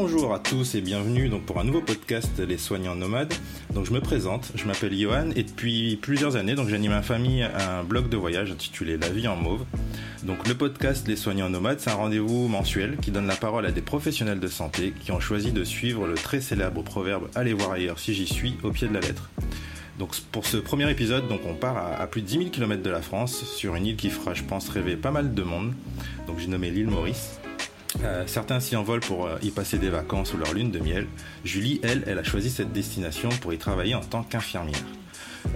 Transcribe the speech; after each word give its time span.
bonjour 0.00 0.32
à 0.32 0.38
tous 0.38 0.76
et 0.76 0.80
bienvenue 0.80 1.28
donc 1.28 1.42
pour 1.42 1.58
un 1.58 1.64
nouveau 1.64 1.80
podcast 1.80 2.38
Les 2.38 2.56
soignants 2.56 2.94
nomades. 2.94 3.34
Donc 3.74 3.84
je 3.84 3.92
me 3.92 4.00
présente, 4.00 4.52
je 4.54 4.64
m'appelle 4.64 4.96
Johan 4.96 5.30
et 5.34 5.42
depuis 5.42 5.96
plusieurs 5.96 6.36
années 6.36 6.54
donc 6.54 6.68
j'anime 6.68 6.92
en 6.92 7.02
famille 7.02 7.42
un 7.42 7.82
blog 7.82 8.08
de 8.08 8.16
voyage 8.16 8.52
intitulé 8.52 8.96
La 8.96 9.08
vie 9.08 9.26
en 9.26 9.34
mauve. 9.34 9.64
Donc 10.22 10.46
le 10.46 10.54
podcast 10.54 11.08
Les 11.08 11.16
soignants 11.16 11.50
nomades, 11.50 11.80
c'est 11.80 11.90
un 11.90 11.94
rendez-vous 11.94 12.46
mensuel 12.46 12.96
qui 12.98 13.10
donne 13.10 13.26
la 13.26 13.34
parole 13.34 13.66
à 13.66 13.72
des 13.72 13.80
professionnels 13.80 14.38
de 14.38 14.46
santé 14.46 14.94
qui 15.00 15.10
ont 15.10 15.18
choisi 15.18 15.50
de 15.50 15.64
suivre 15.64 16.06
le 16.06 16.14
très 16.14 16.40
célèbre 16.40 16.84
proverbe 16.84 17.28
Allez 17.34 17.52
voir 17.52 17.72
ailleurs 17.72 17.98
si 17.98 18.14
j'y 18.14 18.28
suis 18.28 18.54
au 18.62 18.70
pied 18.70 18.86
de 18.86 18.94
la 18.94 19.00
lettre. 19.00 19.30
Donc 19.98 20.14
pour 20.30 20.46
ce 20.46 20.58
premier 20.58 20.88
épisode, 20.88 21.26
donc 21.26 21.40
on 21.44 21.54
part 21.54 21.76
à, 22.00 22.06
plus 22.06 22.22
de 22.22 22.26
10 22.28 22.38
000 22.38 22.50
km 22.50 22.84
de 22.84 22.90
la 22.90 23.02
France, 23.02 23.44
sur 23.44 23.74
une 23.74 23.86
île 23.86 23.96
qui 23.96 24.10
fera, 24.10 24.32
je 24.32 24.44
pense, 24.44 24.68
rêver 24.68 24.94
pas 24.94 25.10
mal 25.10 25.34
de 25.34 25.42
monde. 25.42 25.72
Donc 26.28 26.38
j'ai 26.38 26.46
nommé 26.46 26.70
l'île 26.70 26.86
Maurice. 26.86 27.40
Euh, 28.04 28.24
certains 28.26 28.60
s'y 28.60 28.76
envolent 28.76 29.00
pour 29.00 29.26
euh, 29.26 29.38
y 29.42 29.50
passer 29.50 29.78
des 29.78 29.88
vacances 29.88 30.32
ou 30.32 30.36
leur 30.36 30.54
lune 30.54 30.70
de 30.70 30.78
miel. 30.78 31.06
Julie, 31.44 31.80
elle, 31.82 32.04
elle 32.06 32.18
a 32.18 32.24
choisi 32.24 32.50
cette 32.50 32.72
destination 32.72 33.28
pour 33.40 33.52
y 33.52 33.58
travailler 33.58 33.94
en 33.94 34.00
tant 34.00 34.22
qu'infirmière. 34.22 34.84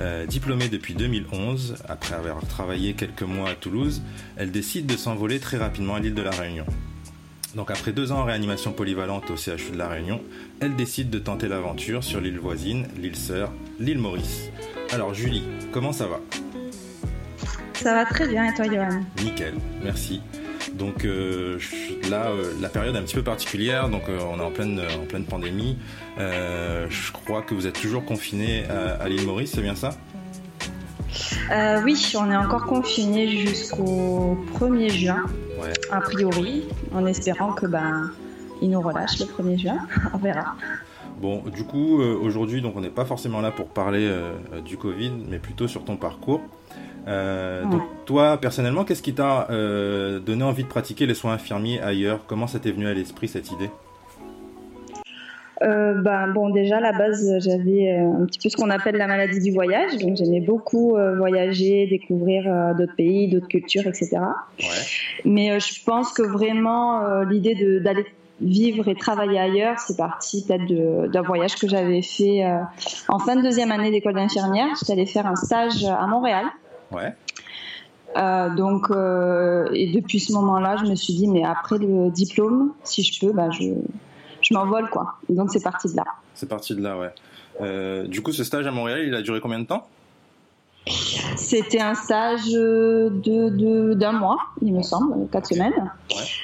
Euh, 0.00 0.26
diplômée 0.26 0.68
depuis 0.68 0.94
2011, 0.94 1.76
après 1.88 2.14
avoir 2.14 2.44
travaillé 2.46 2.94
quelques 2.94 3.22
mois 3.22 3.50
à 3.50 3.54
Toulouse, 3.54 4.02
elle 4.36 4.50
décide 4.50 4.86
de 4.86 4.96
s'envoler 4.96 5.38
très 5.38 5.58
rapidement 5.58 5.94
à 5.94 6.00
l'île 6.00 6.14
de 6.14 6.22
la 6.22 6.30
Réunion. 6.30 6.66
Donc 7.54 7.70
après 7.70 7.92
deux 7.92 8.12
ans 8.12 8.20
en 8.20 8.24
réanimation 8.24 8.72
polyvalente 8.72 9.30
au 9.30 9.36
CHU 9.36 9.72
de 9.72 9.78
la 9.78 9.88
Réunion, 9.88 10.22
elle 10.60 10.74
décide 10.74 11.10
de 11.10 11.18
tenter 11.18 11.48
l'aventure 11.48 12.02
sur 12.02 12.20
l'île 12.20 12.38
voisine, 12.38 12.88
l'île 12.96 13.16
sœur, 13.16 13.52
l'île 13.78 13.98
Maurice. 13.98 14.48
Alors 14.90 15.12
Julie, 15.12 15.44
comment 15.70 15.92
ça 15.92 16.06
va? 16.06 16.20
Ça 17.74 17.94
va 17.94 18.04
très 18.06 18.28
bien 18.28 18.50
et 18.50 18.54
toi 18.54 18.64
Johan? 18.64 19.00
Nickel, 19.22 19.54
merci. 19.82 20.22
Donc 20.74 21.04
euh, 21.04 21.58
là, 22.10 22.26
euh, 22.26 22.52
la 22.60 22.68
période 22.68 22.94
est 22.94 22.98
un 22.98 23.02
petit 23.02 23.14
peu 23.14 23.22
particulière, 23.22 23.88
donc 23.88 24.08
euh, 24.08 24.18
on 24.32 24.38
est 24.38 24.44
en 24.44 24.50
pleine, 24.50 24.80
en 25.00 25.06
pleine 25.06 25.24
pandémie. 25.24 25.78
je 26.18 27.12
crois 27.12 27.42
que 27.42 27.54
vous 27.54 27.66
êtes 27.66 27.80
toujours 27.80 28.04
confiné 28.04 28.64
à, 28.66 29.08
l'île 29.08 29.26
Maurice, 29.26 29.52
c'est 29.54 29.62
bien 29.62 29.74
ça? 29.74 29.90
Oui, 31.84 32.12
on 32.18 32.30
est 32.30 32.36
encore 32.36 32.64
confiné 32.64 33.28
jusqu'au 33.28 34.38
1er 34.58 34.90
juin, 34.90 35.24
a 35.90 36.00
priori, 36.00 36.64
en 36.94 37.06
espérant 37.06 37.52
que 37.52 37.66
ben, 37.66 38.10
il 38.62 38.70
nous 38.70 38.80
relâche 38.80 39.18
le 39.18 39.26
1er 39.26 39.58
juin. 39.58 39.78
on 40.14 40.18
verra. 40.18 40.54
Bon, 41.20 41.42
du 41.54 41.64
coup, 41.64 42.00
aujourd'hui, 42.00 42.62
donc 42.62 42.76
on 42.76 42.80
n'est 42.80 42.88
pas 42.88 43.04
forcément 43.04 43.40
là 43.40 43.50
pour 43.50 43.68
parler 43.68 44.10
du 44.64 44.76
Covid, 44.76 45.12
mais 45.28 45.38
plutôt 45.38 45.68
sur 45.68 45.84
ton 45.84 45.96
parcours. 45.96 46.40
Euh, 47.08 47.64
donc 47.64 47.82
toi, 48.06 48.38
personnellement, 48.38 48.84
qu'est-ce 48.84 49.02
qui 49.02 49.14
t'a 49.14 49.48
euh, 49.50 50.18
donné 50.20 50.44
envie 50.44 50.62
de 50.62 50.68
pratiquer 50.68 51.06
les 51.06 51.14
soins 51.14 51.34
infirmiers 51.34 51.80
ailleurs? 51.80 52.20
Comment 52.26 52.46
ça 52.46 52.58
t'est 52.58 52.72
venu 52.72 52.86
à 52.86 52.94
l'esprit 52.94 53.28
cette 53.28 53.50
idée? 53.50 53.70
Euh, 55.62 55.94
ben, 55.94 56.28
bon, 56.28 56.50
déjà 56.50 56.78
à 56.78 56.80
la 56.80 56.92
base, 56.92 57.24
j'avais 57.38 57.96
un 57.96 58.24
petit 58.26 58.40
peu 58.40 58.48
ce 58.48 58.56
qu'on 58.56 58.70
appelle 58.70 58.96
la 58.96 59.06
maladie 59.06 59.40
du 59.40 59.52
voyage. 59.52 59.96
Donc, 59.98 60.16
j'aimais 60.16 60.40
beaucoup 60.40 60.96
voyager, 61.16 61.86
découvrir 61.86 62.74
d'autres 62.76 62.96
pays, 62.96 63.28
d'autres 63.28 63.48
cultures, 63.48 63.86
etc. 63.86 64.18
Mais 65.24 65.60
je 65.60 65.84
pense 65.84 66.12
que 66.12 66.22
vraiment, 66.22 67.22
l'idée 67.22 67.80
d'aller 67.80 68.06
vivre 68.40 68.88
et 68.88 68.96
travailler 68.96 69.38
ailleurs, 69.38 69.78
c'est 69.78 69.96
parti 69.96 70.44
peut-être 70.44 71.10
d'un 71.12 71.22
voyage 71.22 71.54
que 71.54 71.68
j'avais 71.68 72.02
fait 72.02 72.42
en 73.06 73.20
fin 73.20 73.36
de 73.36 73.42
deuxième 73.42 73.70
année 73.70 73.92
d'école 73.92 74.14
d'infirmière. 74.14 74.66
J'étais 74.80 74.94
allée 74.94 75.06
faire 75.06 75.28
un 75.28 75.36
stage 75.36 75.84
à 75.84 76.08
Montréal. 76.08 76.46
Ouais. 76.92 77.14
Euh, 78.16 78.54
donc, 78.54 78.90
euh, 78.90 79.68
et 79.72 79.90
depuis 79.90 80.20
ce 80.20 80.32
moment-là, 80.32 80.76
je 80.76 80.84
me 80.84 80.94
suis 80.94 81.14
dit, 81.14 81.28
mais 81.28 81.44
après 81.44 81.78
le 81.78 82.10
diplôme, 82.10 82.72
si 82.84 83.02
je 83.02 83.20
peux, 83.20 83.32
bah, 83.32 83.50
je, 83.50 83.64
je 84.40 84.54
m'envole, 84.54 84.90
quoi. 84.90 85.14
Donc, 85.28 85.50
c'est 85.50 85.62
parti 85.62 85.90
de 85.90 85.96
là. 85.96 86.04
C'est 86.34 86.48
parti 86.48 86.74
de 86.74 86.82
là, 86.82 86.98
ouais. 86.98 87.10
Euh, 87.60 88.06
du 88.06 88.22
coup, 88.22 88.32
ce 88.32 88.44
stage 88.44 88.66
à 88.66 88.70
Montréal, 88.70 89.02
il 89.06 89.14
a 89.14 89.22
duré 89.22 89.40
combien 89.40 89.60
de 89.60 89.66
temps? 89.66 89.86
C'était 91.36 91.80
un 91.80 91.94
stage 91.94 92.50
de, 92.50 93.94
d'un 93.94 94.12
mois, 94.12 94.38
il 94.60 94.74
me 94.74 94.82
semble, 94.82 95.28
quatre 95.30 95.46
semaines. 95.46 95.90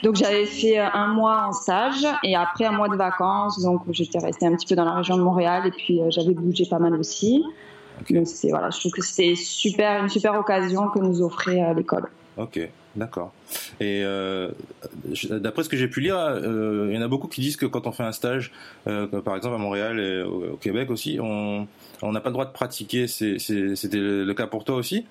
Donc, 0.04 0.14
j'avais 0.14 0.46
fait 0.46 0.78
un 0.78 1.08
mois 1.08 1.46
en 1.48 1.52
stage 1.52 2.06
et 2.22 2.36
après 2.36 2.64
un 2.64 2.72
mois 2.72 2.88
de 2.88 2.96
vacances. 2.96 3.60
Donc, 3.60 3.82
j'étais 3.90 4.20
restée 4.20 4.46
un 4.46 4.54
petit 4.54 4.66
peu 4.66 4.76
dans 4.76 4.84
la 4.84 4.94
région 4.94 5.16
de 5.16 5.22
Montréal 5.22 5.66
et 5.66 5.72
puis 5.72 6.00
j'avais 6.10 6.34
bougé 6.34 6.66
pas 6.66 6.78
mal 6.78 6.94
aussi 6.94 7.44
voilà, 8.50 8.70
je 8.70 8.78
trouve 8.80 8.92
que 8.92 9.02
c'était 9.02 9.34
super, 9.34 10.02
une 10.02 10.08
super 10.08 10.34
occasion 10.38 10.88
que 10.88 10.98
nous 10.98 11.22
offrait 11.22 11.62
euh, 11.62 11.74
l'école. 11.74 12.08
Ok, 12.36 12.60
d'accord. 12.96 13.32
Et 13.80 14.02
euh, 14.04 14.50
d'après 15.30 15.64
ce 15.64 15.68
que 15.68 15.76
j'ai 15.76 15.88
pu 15.88 16.00
lire, 16.00 16.16
euh, 16.16 16.88
il 16.90 16.94
y 16.94 16.98
en 16.98 17.02
a 17.02 17.08
beaucoup 17.08 17.28
qui 17.28 17.40
disent 17.40 17.56
que 17.56 17.66
quand 17.66 17.86
on 17.86 17.92
fait 17.92 18.04
un 18.04 18.12
stage, 18.12 18.52
par 18.84 19.36
exemple 19.36 19.54
à 19.54 19.58
Montréal 19.58 19.98
et 19.98 20.22
au, 20.22 20.56
Québec 20.56 20.90
aussi, 20.90 21.18
on 21.20 21.66
n'a 22.02 22.20
pas 22.20 22.28
le 22.28 22.34
droit 22.34 22.46
de 22.46 22.52
pratiquer. 22.52 23.08
C'était 23.08 23.98
le 23.98 24.32
cas 24.34 24.46
pour 24.46 24.64
toi 24.64 24.76
aussi? 24.76 25.04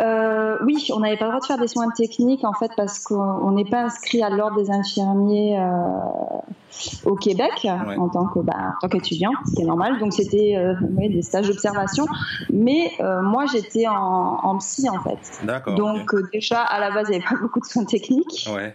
Euh, 0.00 0.56
oui, 0.64 0.88
on 0.94 1.00
n'avait 1.00 1.16
pas 1.16 1.24
le 1.24 1.32
droit 1.32 1.40
de 1.40 1.46
faire 1.46 1.58
des 1.58 1.66
soins 1.66 1.90
techniques 1.90 2.44
en 2.44 2.52
fait 2.52 2.70
parce 2.76 3.00
qu'on 3.00 3.50
n'est 3.50 3.64
pas 3.64 3.82
inscrit 3.82 4.22
à 4.22 4.30
l'ordre 4.30 4.56
des 4.56 4.70
infirmiers 4.70 5.58
euh, 5.58 5.70
au 7.04 7.16
Québec 7.16 7.66
en 7.66 8.08
tant 8.08 8.26
que 8.26 8.38
bah, 8.38 8.54
en 8.76 8.80
tant 8.80 8.88
qu'étudiant, 8.88 9.32
ce 9.48 9.56
qui 9.56 9.62
est 9.62 9.64
normal. 9.64 9.98
Donc 9.98 10.12
c'était 10.12 10.56
euh, 10.56 10.74
des 10.96 11.22
stages 11.22 11.48
d'observation. 11.48 12.06
Mais 12.52 12.92
moi 13.22 13.46
j'étais 13.46 13.88
en, 13.88 13.94
en, 13.94 14.58
psy 14.58 14.88
en 14.88 15.02
fait. 15.02 15.44
D'accord. 15.44 15.74
Donc 15.74 16.14
déjà 16.32 16.62
à 16.62 16.78
la 16.78 16.92
base 16.92 17.08
il 17.08 17.12
n'y 17.12 17.16
avait 17.16 17.24
pas 17.28 17.40
beaucoup 17.40 17.60
de 17.60 17.66
soins 17.66 17.84
techniques. 17.84 18.48
Ouais. 18.54 18.74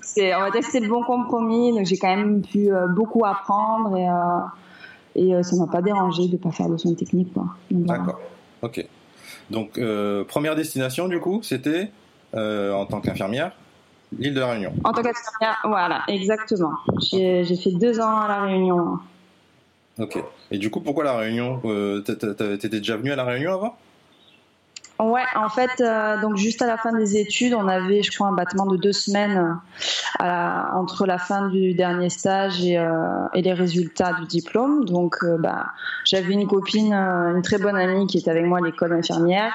c'est 0.00 0.34
on 0.34 0.40
va 0.40 0.50
dire 0.50 0.60
que 0.60 0.70
c'est 0.70 0.80
le 0.80 0.88
bon 0.88 1.02
compromis. 1.02 1.76
Donc 1.76 1.84
j'ai 1.84 1.98
quand 1.98 2.14
même 2.14 2.40
pu 2.40 2.70
beaucoup 2.94 3.24
apprendre 3.24 3.96
et 3.96 4.08
et 5.16 5.42
ça 5.42 5.56
m'a 5.56 5.66
pas 5.66 5.82
dérangé 5.82 6.26
de 6.26 6.38
pas 6.38 6.50
faire 6.50 6.70
de 6.70 6.78
soins 6.78 6.94
techniques. 6.94 7.32
D'accord. 7.70 8.18
Ok. 8.62 8.88
Donc, 9.50 9.78
euh, 9.78 10.24
première 10.24 10.56
destination, 10.56 11.08
du 11.08 11.20
coup, 11.20 11.42
c'était 11.42 11.90
euh, 12.34 12.72
en 12.72 12.86
tant 12.86 13.00
qu'infirmière, 13.00 13.52
l'île 14.18 14.34
de 14.34 14.40
la 14.40 14.50
Réunion. 14.50 14.72
En 14.84 14.92
tant 14.92 15.02
qu'infirmière, 15.02 15.58
voilà, 15.64 16.02
exactement. 16.08 16.72
J'ai 17.10 17.44
fait 17.56 17.72
deux 17.72 18.00
ans 18.00 18.20
à 18.20 18.28
la 18.28 18.42
Réunion. 18.42 18.98
Ok. 19.98 20.18
Et 20.50 20.58
du 20.58 20.70
coup, 20.70 20.80
pourquoi 20.80 21.04
la 21.04 21.16
Réunion 21.16 21.60
euh, 21.64 22.00
T'étais 22.00 22.80
déjà 22.80 22.96
venu 22.96 23.12
à 23.12 23.16
la 23.16 23.24
Réunion 23.24 23.54
avant? 23.54 23.76
Ouais, 25.00 25.24
en 25.34 25.48
fait, 25.48 25.80
euh, 25.80 26.20
donc 26.20 26.36
juste 26.36 26.62
à 26.62 26.66
la 26.66 26.76
fin 26.76 26.92
des 26.92 27.16
études, 27.16 27.52
on 27.54 27.66
avait, 27.66 28.02
je 28.02 28.12
crois, 28.12 28.28
un 28.28 28.32
battement 28.32 28.66
de 28.66 28.76
deux 28.76 28.92
semaines 28.92 29.58
à 30.20 30.76
entre 30.76 31.04
la 31.04 31.18
fin 31.18 31.48
du 31.48 31.74
dernier 31.74 32.10
stage 32.10 32.64
et, 32.64 32.78
euh, 32.78 33.26
et 33.34 33.42
les 33.42 33.52
résultats 33.52 34.12
du 34.12 34.26
diplôme. 34.26 34.84
Donc, 34.84 35.16
euh, 35.24 35.36
bah, 35.36 35.66
j'avais 36.04 36.32
une 36.32 36.46
copine, 36.46 36.92
une 36.92 37.42
très 37.42 37.58
bonne 37.58 37.76
amie 37.76 38.06
qui 38.06 38.18
était 38.18 38.30
avec 38.30 38.44
moi 38.44 38.58
à 38.58 38.60
l'école 38.62 38.92
infirmière. 38.92 39.52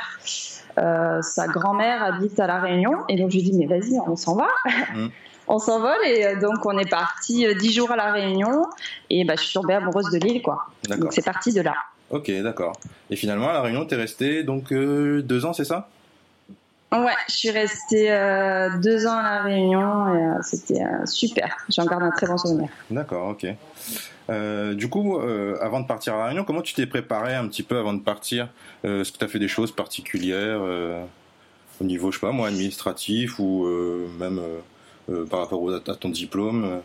sa 0.75 1.47
grand-mère 1.47 2.03
habite 2.03 2.37
à 2.39 2.47
la 2.47 2.59
Réunion, 2.59 3.05
et 3.07 3.15
donc 3.15 3.31
je 3.31 3.37
lui 3.37 3.43
dis 3.43 3.53
mais 3.53 3.65
vas-y, 3.65 3.97
on 4.07 4.17
s'en 4.17 4.35
va. 4.35 4.47
Mmh. 4.93 5.07
on 5.47 5.57
s'envole 5.57 6.05
et 6.05 6.35
donc 6.35 6.65
on 6.65 6.77
est 6.77 6.89
parti 6.89 7.47
dix 7.55 7.73
jours 7.73 7.91
à 7.91 7.95
la 7.95 8.11
Réunion 8.11 8.65
et 9.09 9.23
bah, 9.23 9.33
je 9.35 9.43
suis 9.43 9.53
tombée 9.53 9.73
amoureuse 9.73 10.09
de 10.11 10.19
l'île 10.19 10.41
quoi. 10.41 10.67
Donc 10.87 11.11
c'est 11.11 11.25
parti 11.25 11.53
de 11.53 11.61
là. 11.61 11.73
Ok, 12.09 12.31
d'accord. 12.41 12.73
Et 13.09 13.15
finalement, 13.15 13.49
à 13.49 13.53
La 13.53 13.61
Réunion, 13.61 13.85
tu 13.85 13.93
es 13.93 13.97
resté 13.97 14.43
donc 14.43 14.71
euh, 14.71 15.21
deux 15.21 15.45
ans, 15.45 15.53
c'est 15.53 15.65
ça? 15.65 15.89
Ouais, 16.91 17.13
je 17.27 17.35
suis 17.35 17.51
restée 17.51 18.11
euh, 18.11 18.69
deux 18.79 19.05
ans 19.05 19.15
à 19.15 19.23
La 19.23 19.41
Réunion 19.43 20.15
et 20.15 20.17
euh, 20.17 20.41
c'était 20.41 20.81
super. 21.05 21.55
J'en 21.69 21.85
garde 21.85 22.01
un 22.01 22.09
très 22.09 22.25
bon 22.25 22.37
souvenir. 22.37 22.69
D'accord, 22.89 23.29
ok. 23.29 23.45
du 24.75 24.89
coup, 24.89 25.19
avant 25.61 25.81
de 25.81 25.87
partir 25.87 26.15
à 26.15 26.17
La 26.17 26.25
Réunion, 26.25 26.43
comment 26.43 26.63
tu 26.63 26.73
t'es 26.73 26.87
préparé 26.87 27.35
un 27.35 27.47
petit 27.47 27.63
peu 27.63 27.77
avant 27.77 27.93
de 27.93 28.01
partir? 28.01 28.49
Est-ce 28.83 29.11
que 29.11 29.17
tu 29.19 29.25
as 29.25 29.27
fait 29.27 29.39
des 29.39 29.47
choses 29.47 29.71
particulières 29.71 30.61
au 31.79 31.83
niveau, 31.83 32.11
je 32.11 32.17
sais 32.17 32.25
pas 32.25 32.31
moi, 32.31 32.47
administratif 32.47 33.37
ou 33.37 33.67
même 34.19 34.41
par 35.29 35.41
rapport 35.41 35.71
à 35.71 35.95
ton 35.95 36.09
diplôme? 36.09 36.81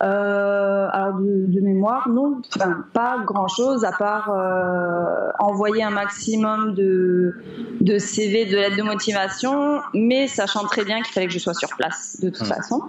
Euh, 0.00 0.88
alors 0.92 1.14
de, 1.18 1.60
mémoire, 1.60 2.08
non, 2.08 2.40
enfin, 2.54 2.84
pas 2.92 3.18
grand-chose 3.24 3.84
à 3.84 3.90
part 3.92 4.30
euh, 4.30 5.30
envoyer 5.40 5.82
un 5.82 5.90
maximum 5.90 6.74
de, 6.74 7.34
de 7.80 7.98
CV, 7.98 8.44
de 8.46 8.56
lettres 8.56 8.76
de 8.76 8.82
motivation, 8.82 9.80
mais 9.94 10.28
sachant 10.28 10.64
très 10.66 10.84
bien 10.84 11.02
qu'il 11.02 11.12
fallait 11.12 11.26
que 11.26 11.32
je 11.32 11.40
sois 11.40 11.54
sur 11.54 11.70
place 11.76 12.20
de 12.20 12.30
toute 12.30 12.42
mmh. 12.42 12.52
façon. 12.52 12.82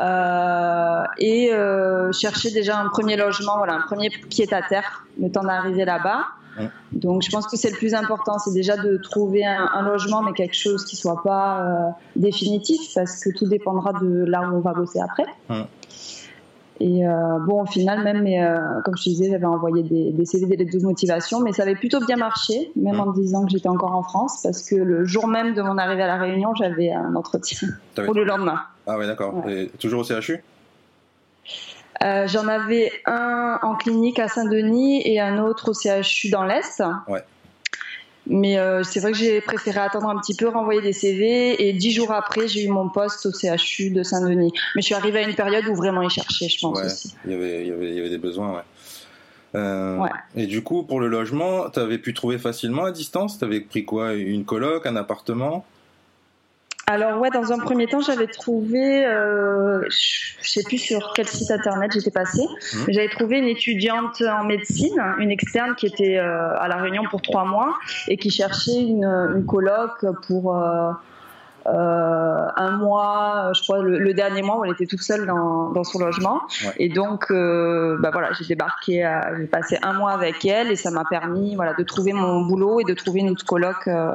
Euh, 0.00 1.04
et 1.18 1.50
chercher 2.12 2.52
déjà 2.52 2.78
un 2.78 2.88
premier 2.88 3.16
logement, 3.16 3.58
voilà, 3.58 3.74
un 3.74 3.82
premier 3.82 4.08
pied 4.08 4.52
à 4.52 4.62
terre, 4.62 5.04
le 5.20 5.30
temps 5.30 5.42
d'arriver 5.42 5.84
là-bas. 5.84 6.24
Donc, 6.92 7.22
je 7.22 7.30
pense 7.30 7.46
que 7.46 7.56
c'est 7.56 7.70
le 7.70 7.76
plus 7.76 7.94
important, 7.94 8.38
c'est 8.38 8.52
déjà 8.52 8.76
de 8.76 8.96
trouver 8.96 9.44
un, 9.44 9.82
logement, 9.82 10.22
mais 10.22 10.32
quelque 10.32 10.56
chose 10.56 10.84
qui 10.84 10.96
soit 10.96 11.22
pas 11.22 11.94
définitif, 12.16 12.94
parce 12.94 13.22
que 13.22 13.30
tout 13.30 13.46
dépendra 13.46 13.92
de 13.94 14.24
là 14.24 14.48
où 14.48 14.56
on 14.56 14.60
va 14.60 14.72
bosser 14.72 15.00
après. 15.00 15.26
Mmh. 15.48 15.62
Et 16.80 17.06
euh, 17.06 17.38
bon, 17.40 17.62
au 17.62 17.66
final, 17.66 18.04
même, 18.04 18.24
euh, 18.26 18.80
comme 18.84 18.96
je 18.96 19.04
te 19.04 19.08
disais, 19.08 19.30
j'avais 19.30 19.46
envoyé 19.46 19.82
des, 19.82 20.12
des 20.12 20.24
CV, 20.24 20.46
des 20.46 20.56
lettres 20.56 20.78
de 20.78 20.84
motivation, 20.84 21.40
mais 21.40 21.52
ça 21.52 21.64
avait 21.64 21.74
plutôt 21.74 21.98
bien 22.04 22.16
marché, 22.16 22.70
même 22.76 22.96
mmh. 22.96 23.00
en 23.00 23.12
disant 23.12 23.44
que 23.44 23.50
j'étais 23.50 23.68
encore 23.68 23.96
en 23.96 24.02
France, 24.02 24.40
parce 24.44 24.62
que 24.62 24.76
le 24.76 25.04
jour 25.04 25.26
même 25.26 25.54
de 25.54 25.62
mon 25.62 25.76
arrivée 25.76 26.02
à 26.02 26.06
La 26.06 26.18
Réunion, 26.18 26.54
j'avais 26.54 26.92
un 26.92 27.16
entretien 27.16 27.68
pour 27.94 28.14
le 28.14 28.24
lendemain. 28.24 28.60
Ah 28.86 28.96
ouais, 28.96 29.06
d'accord. 29.06 29.34
Toujours 29.78 30.00
au 30.00 30.04
CHU 30.04 30.42
euh, 32.02 32.26
J'en 32.26 32.46
avais 32.48 32.92
un 33.06 33.58
en 33.62 33.74
clinique 33.74 34.18
à 34.18 34.28
Saint-Denis 34.28 35.02
et 35.04 35.20
un 35.20 35.38
autre 35.38 35.70
au 35.70 35.74
CHU 35.74 36.30
dans 36.30 36.44
l'Est. 36.44 36.82
Ouais. 37.08 37.22
Mais 38.26 38.58
euh, 38.58 38.82
c'est 38.82 39.00
vrai 39.00 39.12
que 39.12 39.18
j'ai 39.18 39.40
préféré 39.40 39.80
attendre 39.80 40.08
un 40.08 40.18
petit 40.18 40.34
peu, 40.36 40.48
renvoyer 40.48 40.82
des 40.82 40.92
CV 40.92 41.66
et 41.66 41.72
dix 41.72 41.92
jours 41.92 42.12
après, 42.12 42.46
j'ai 42.46 42.64
eu 42.64 42.68
mon 42.68 42.90
poste 42.90 43.24
au 43.26 43.32
CHU 43.32 43.90
de 43.90 44.02
Saint-Denis. 44.02 44.52
Mais 44.76 44.82
je 44.82 44.86
suis 44.86 44.94
arrivée 44.94 45.20
à 45.20 45.28
une 45.28 45.34
période 45.34 45.66
où 45.66 45.74
vraiment 45.74 46.02
ils 46.02 46.10
cherchaient, 46.10 46.48
je 46.48 46.60
pense 46.60 46.78
aussi. 46.84 47.14
Il 47.24 47.32
y, 47.32 47.34
avait, 47.34 47.62
il, 47.62 47.68
y 47.68 47.72
avait, 47.72 47.88
il 47.88 47.94
y 47.94 48.00
avait 48.00 48.10
des 48.10 48.18
besoins, 48.18 48.52
ouais. 48.52 48.62
Euh, 49.54 50.06
Et 50.36 50.46
du 50.46 50.62
coup, 50.62 50.82
pour 50.82 51.00
le 51.00 51.08
logement, 51.08 51.70
tu 51.70 51.80
avais 51.80 51.96
pu 51.96 52.12
trouver 52.12 52.36
facilement 52.36 52.84
à 52.84 52.92
distance? 52.92 53.38
Tu 53.38 53.44
avais 53.46 53.60
pris 53.60 53.86
quoi? 53.86 54.12
Une 54.12 54.44
coloc, 54.44 54.84
un 54.86 54.96
appartement? 54.96 55.64
Alors 56.90 57.20
ouais, 57.20 57.28
dans 57.28 57.52
un 57.52 57.58
premier 57.58 57.86
temps, 57.86 58.00
j'avais 58.00 58.26
trouvé, 58.26 59.04
euh, 59.04 59.82
je 59.90 60.48
sais 60.48 60.62
plus 60.62 60.78
sur 60.78 61.12
quel 61.14 61.28
site 61.28 61.50
internet 61.50 61.92
j'étais 61.92 62.10
passée, 62.10 62.42
mmh. 62.42 62.76
mais 62.86 62.92
j'avais 62.94 63.10
trouvé 63.10 63.36
une 63.36 63.46
étudiante 63.46 64.22
en 64.22 64.44
médecine, 64.44 64.98
une 65.18 65.30
externe 65.30 65.74
qui 65.74 65.86
était 65.86 66.16
euh, 66.16 66.58
à 66.58 66.66
la 66.66 66.76
Réunion 66.76 67.02
pour 67.10 67.20
trois 67.20 67.44
mois 67.44 67.74
et 68.08 68.16
qui 68.16 68.30
cherchait 68.30 68.80
une, 68.80 69.04
une 69.04 69.44
coloc 69.44 70.02
pour 70.26 70.56
euh, 70.56 70.90
euh, 71.66 72.46
un 72.56 72.70
mois, 72.78 73.52
je 73.54 73.62
crois 73.62 73.82
le, 73.82 74.14
dernier 74.14 74.40
mois 74.40 74.58
où 74.58 74.64
elle 74.64 74.72
était 74.72 74.86
toute 74.86 75.02
seule 75.02 75.26
dans, 75.26 75.70
dans 75.70 75.84
son 75.84 75.98
logement. 75.98 76.40
Et 76.78 76.88
donc, 76.88 77.30
euh, 77.30 77.98
bah 78.00 78.08
voilà, 78.10 78.32
j'ai 78.32 78.46
débarqué, 78.46 79.06
j'ai 79.36 79.46
passé 79.46 79.78
un 79.82 79.92
mois 79.92 80.12
avec 80.12 80.44
elle 80.46 80.70
et 80.70 80.76
ça 80.76 80.90
m'a 80.90 81.04
permis 81.04 81.54
voilà 81.56 81.74
de 81.74 81.82
trouver 81.82 82.14
mon 82.14 82.46
boulot 82.46 82.80
et 82.80 82.84
de 82.84 82.94
trouver 82.94 83.20
une 83.20 83.30
autre 83.30 83.44
coloc 83.44 83.76
euh, 83.86 84.10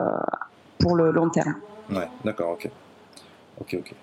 pour 0.79 0.95
le 0.95 1.11
long 1.11 1.29
terme. 1.29 1.55
Ouais, 1.95 2.07
d'accord, 2.23 2.51
ok. 2.51 2.69
Ok, 3.59 3.75
ok. 3.79 3.93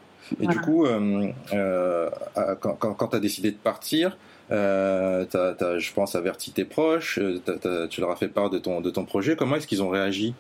Et 0.41 0.47
du 0.47 0.61
coup, 0.61 0.87
euh, 0.87 1.33
euh, 1.53 2.11
quand, 2.61 2.77
quand, 2.77 3.09
tu 3.09 3.17
as 3.17 3.21
décidé 3.21 3.51
de 3.51 3.57
partir, 3.57 4.17
euh, 4.53 5.25
tu 5.29 5.37
as, 5.37 5.79
je 5.79 5.93
pense, 5.93 6.15
averti 6.15 6.53
tes 6.53 6.65
proches, 6.65 7.19
tu 7.91 8.01
leur 8.01 8.11
as 8.11 8.17
fait 8.17 8.29
part 8.29 8.51
de 8.51 8.59
ton, 8.59 8.81
de 8.81 8.91
ton 8.91 9.05
projet. 9.05 9.35
Comment 9.35 9.57
est-ce 9.57 9.67
qu'ils 9.67 9.83
ont 9.83 9.89
réagi 9.89 10.35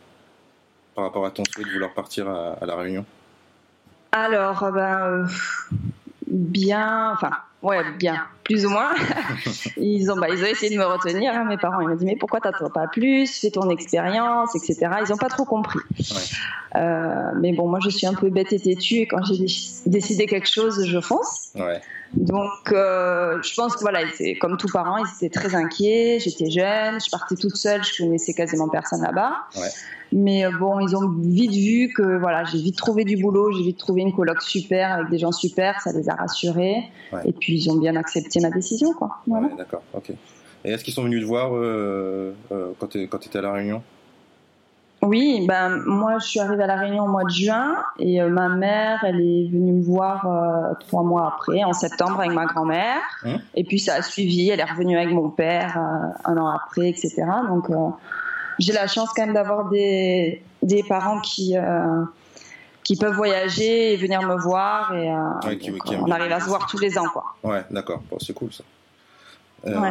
par 0.95 1.05
rapport 1.05 1.27
à 1.27 1.31
ton 1.31 1.43
souhait 1.53 1.65
de 1.65 1.71
vouloir 1.71 1.93
partir 1.93 2.29
à, 2.29 2.53
à 2.61 2.67
La 2.67 2.77
Réunion? 2.77 3.05
Alors, 4.13 4.71
ben, 4.73 5.27
bien, 6.27 7.13
enfin, 7.13 7.33
Ouais, 7.63 7.83
bien, 7.99 8.27
plus 8.45 8.65
ou 8.65 8.71
moins. 8.71 8.91
ils 9.77 10.11
ont, 10.11 10.17
bah, 10.17 10.29
ils 10.31 10.43
ont 10.43 10.47
essayé 10.47 10.75
de 10.75 10.81
me 10.81 10.87
retenir, 10.87 11.35
hein, 11.35 11.45
mes 11.45 11.59
parents. 11.59 11.81
Ils 11.81 11.89
m'ont 11.89 11.95
dit 11.95 12.07
mais 12.07 12.17
pourquoi 12.17 12.41
t'attends 12.41 12.71
pas 12.71 12.87
plus, 12.89 13.39
fais 13.39 13.51
ton 13.51 13.69
expérience, 13.69 14.55
etc. 14.55 14.91
Ils 15.07 15.13
ont 15.13 15.19
pas 15.19 15.29
trop 15.29 15.45
compris. 15.45 15.81
Euh, 16.77 17.33
mais 17.39 17.53
bon, 17.53 17.69
moi 17.69 17.79
je 17.83 17.91
suis 17.91 18.07
un 18.07 18.15
peu 18.15 18.31
bête 18.31 18.53
et 18.53 18.61
têtue 18.61 18.97
et 18.97 19.07
quand 19.07 19.23
j'ai 19.25 19.45
décidé 19.87 20.27
quelque 20.27 20.49
chose, 20.49 20.87
je 20.87 21.01
fonce. 21.01 21.51
Ouais. 21.55 21.81
Donc, 22.15 22.73
euh, 22.73 23.41
je 23.43 23.55
pense 23.55 23.77
que 23.77 23.81
voilà, 23.81 24.01
comme 24.41 24.57
tous 24.57 24.73
parents, 24.73 24.97
ils 24.97 25.27
étaient 25.27 25.39
très 25.39 25.55
inquiets. 25.55 26.19
J'étais 26.19 26.51
jeune, 26.51 27.01
je 27.01 27.11
partais 27.11 27.37
toute 27.37 27.57
seule, 27.57 27.85
je 27.85 28.03
connaissais 28.03 28.33
quasiment 28.33 28.69
personne 28.69 29.03
là-bas. 29.03 29.35
Ouais. 29.57 29.69
Mais 30.13 30.45
euh, 30.45 30.51
bon, 30.59 30.81
ils 30.81 30.97
ont 30.97 31.09
vite 31.09 31.53
vu 31.53 31.93
que 31.95 32.19
voilà, 32.19 32.45
j'ai 32.45 32.59
vite 32.59 32.77
trouvé 32.77 33.05
du 33.05 33.17
boulot, 33.17 33.53
j'ai 33.53 33.63
vite 33.63 33.79
trouvé 33.79 34.03
une 34.03 34.13
coloc 34.13 34.43
super 34.43 34.93
avec 34.93 35.09
des 35.09 35.19
gens 35.19 35.33
super, 35.33 35.81
ça 35.81 35.93
les 35.93 36.09
a 36.09 36.15
rassurés. 36.15 36.83
Et 37.25 37.33
puis 37.33 37.55
ils 37.55 37.71
ont 37.71 37.77
bien 37.77 37.97
accepté 37.97 38.41
ma 38.41 38.51
décision, 38.51 38.93
quoi. 38.93 39.19
Voilà. 39.27 39.49
D'accord, 39.57 39.83
ok. 39.95 40.11
Et 40.65 40.73
est-ce 40.73 40.85
qu'ils 40.85 40.95
sont 40.95 41.05
venus 41.05 41.23
te 41.23 41.27
voir 41.27 41.55
euh, 41.55 42.35
euh, 42.53 42.73
quand 42.79 42.89
tu 42.89 42.99
étais 42.99 43.39
à 43.39 43.43
La 43.43 43.53
Réunion? 43.53 43.83
Oui, 45.03 45.47
ben 45.49 45.83
moi 45.87 46.19
je 46.19 46.27
suis 46.27 46.41
arrivée 46.41 46.63
à 46.63 46.67
la 46.67 46.77
Réunion 46.77 47.05
au 47.05 47.09
mois 47.09 47.25
de 47.25 47.31
juin 47.31 47.75
et 47.99 48.21
ma 48.21 48.51
mère 48.51 49.03
elle 49.03 49.19
est 49.19 49.49
venue 49.49 49.73
me 49.73 49.83
voir 49.83 50.77
trois 50.81 51.03
mois 51.03 51.27
après 51.27 51.65
en 51.65 51.73
septembre 51.73 52.21
avec 52.21 52.33
ma 52.33 52.45
grand-mère 52.45 53.01
hum. 53.25 53.39
et 53.55 53.65
puis 53.65 53.79
ça 53.79 53.95
a 53.95 54.03
suivi, 54.03 54.51
elle 54.51 54.61
est 54.61 54.71
revenue 54.71 54.99
avec 54.99 55.15
mon 55.15 55.31
père 55.31 55.79
un 56.23 56.37
an 56.37 56.49
après 56.49 56.91
etc. 56.91 57.25
Donc 57.49 57.71
j'ai 58.61 58.73
la 58.73 58.87
chance 58.87 59.11
quand 59.15 59.25
même 59.25 59.35
d'avoir 59.35 59.69
des, 59.69 60.43
des 60.63 60.83
parents 60.83 61.21
qui, 61.21 61.57
euh, 61.57 62.05
qui 62.85 62.97
peuvent 62.97 63.15
voyager 63.15 63.95
et 63.95 63.97
venir 63.97 64.23
me 64.23 64.37
voir 64.37 64.95
et 64.95 65.11
euh, 65.11 65.97
on 65.99 66.11
arrive 66.11 66.33
à 66.33 66.41
se 66.41 66.47
voir 66.47 66.67
tous 66.67 66.79
les 66.79 66.99
ans 66.99 67.07
quoi. 67.13 67.25
Ouais, 67.43 67.65
d'accord, 67.71 68.03
c'est 68.21 68.35
cool 68.35 68.53
ça. 68.53 68.65
Euh, 69.67 69.91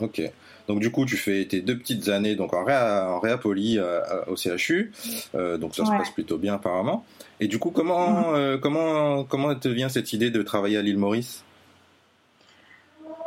ok. 0.00 0.22
Donc 0.68 0.80
du 0.80 0.90
coup, 0.92 1.04
tu 1.04 1.16
fais 1.16 1.44
tes 1.46 1.60
deux 1.62 1.76
petites 1.76 2.08
années 2.08 2.36
donc 2.36 2.54
en, 2.54 2.64
réa, 2.64 3.10
en 3.10 3.18
réapolie 3.18 3.80
au 4.28 4.36
CHU, 4.36 4.92
donc 5.34 5.74
ça 5.74 5.84
se 5.84 5.90
passe 5.90 6.10
plutôt 6.10 6.38
bien 6.38 6.54
apparemment. 6.54 7.04
Et 7.40 7.48
du 7.48 7.58
coup, 7.58 7.70
comment 7.70 8.32
mm. 8.32 8.60
comment 8.60 9.24
comment 9.24 9.54
te 9.54 9.68
vient 9.68 9.88
cette 9.88 10.12
idée 10.12 10.30
de 10.30 10.42
travailler 10.42 10.76
à 10.76 10.82
l'île 10.82 10.98
Maurice? 10.98 11.42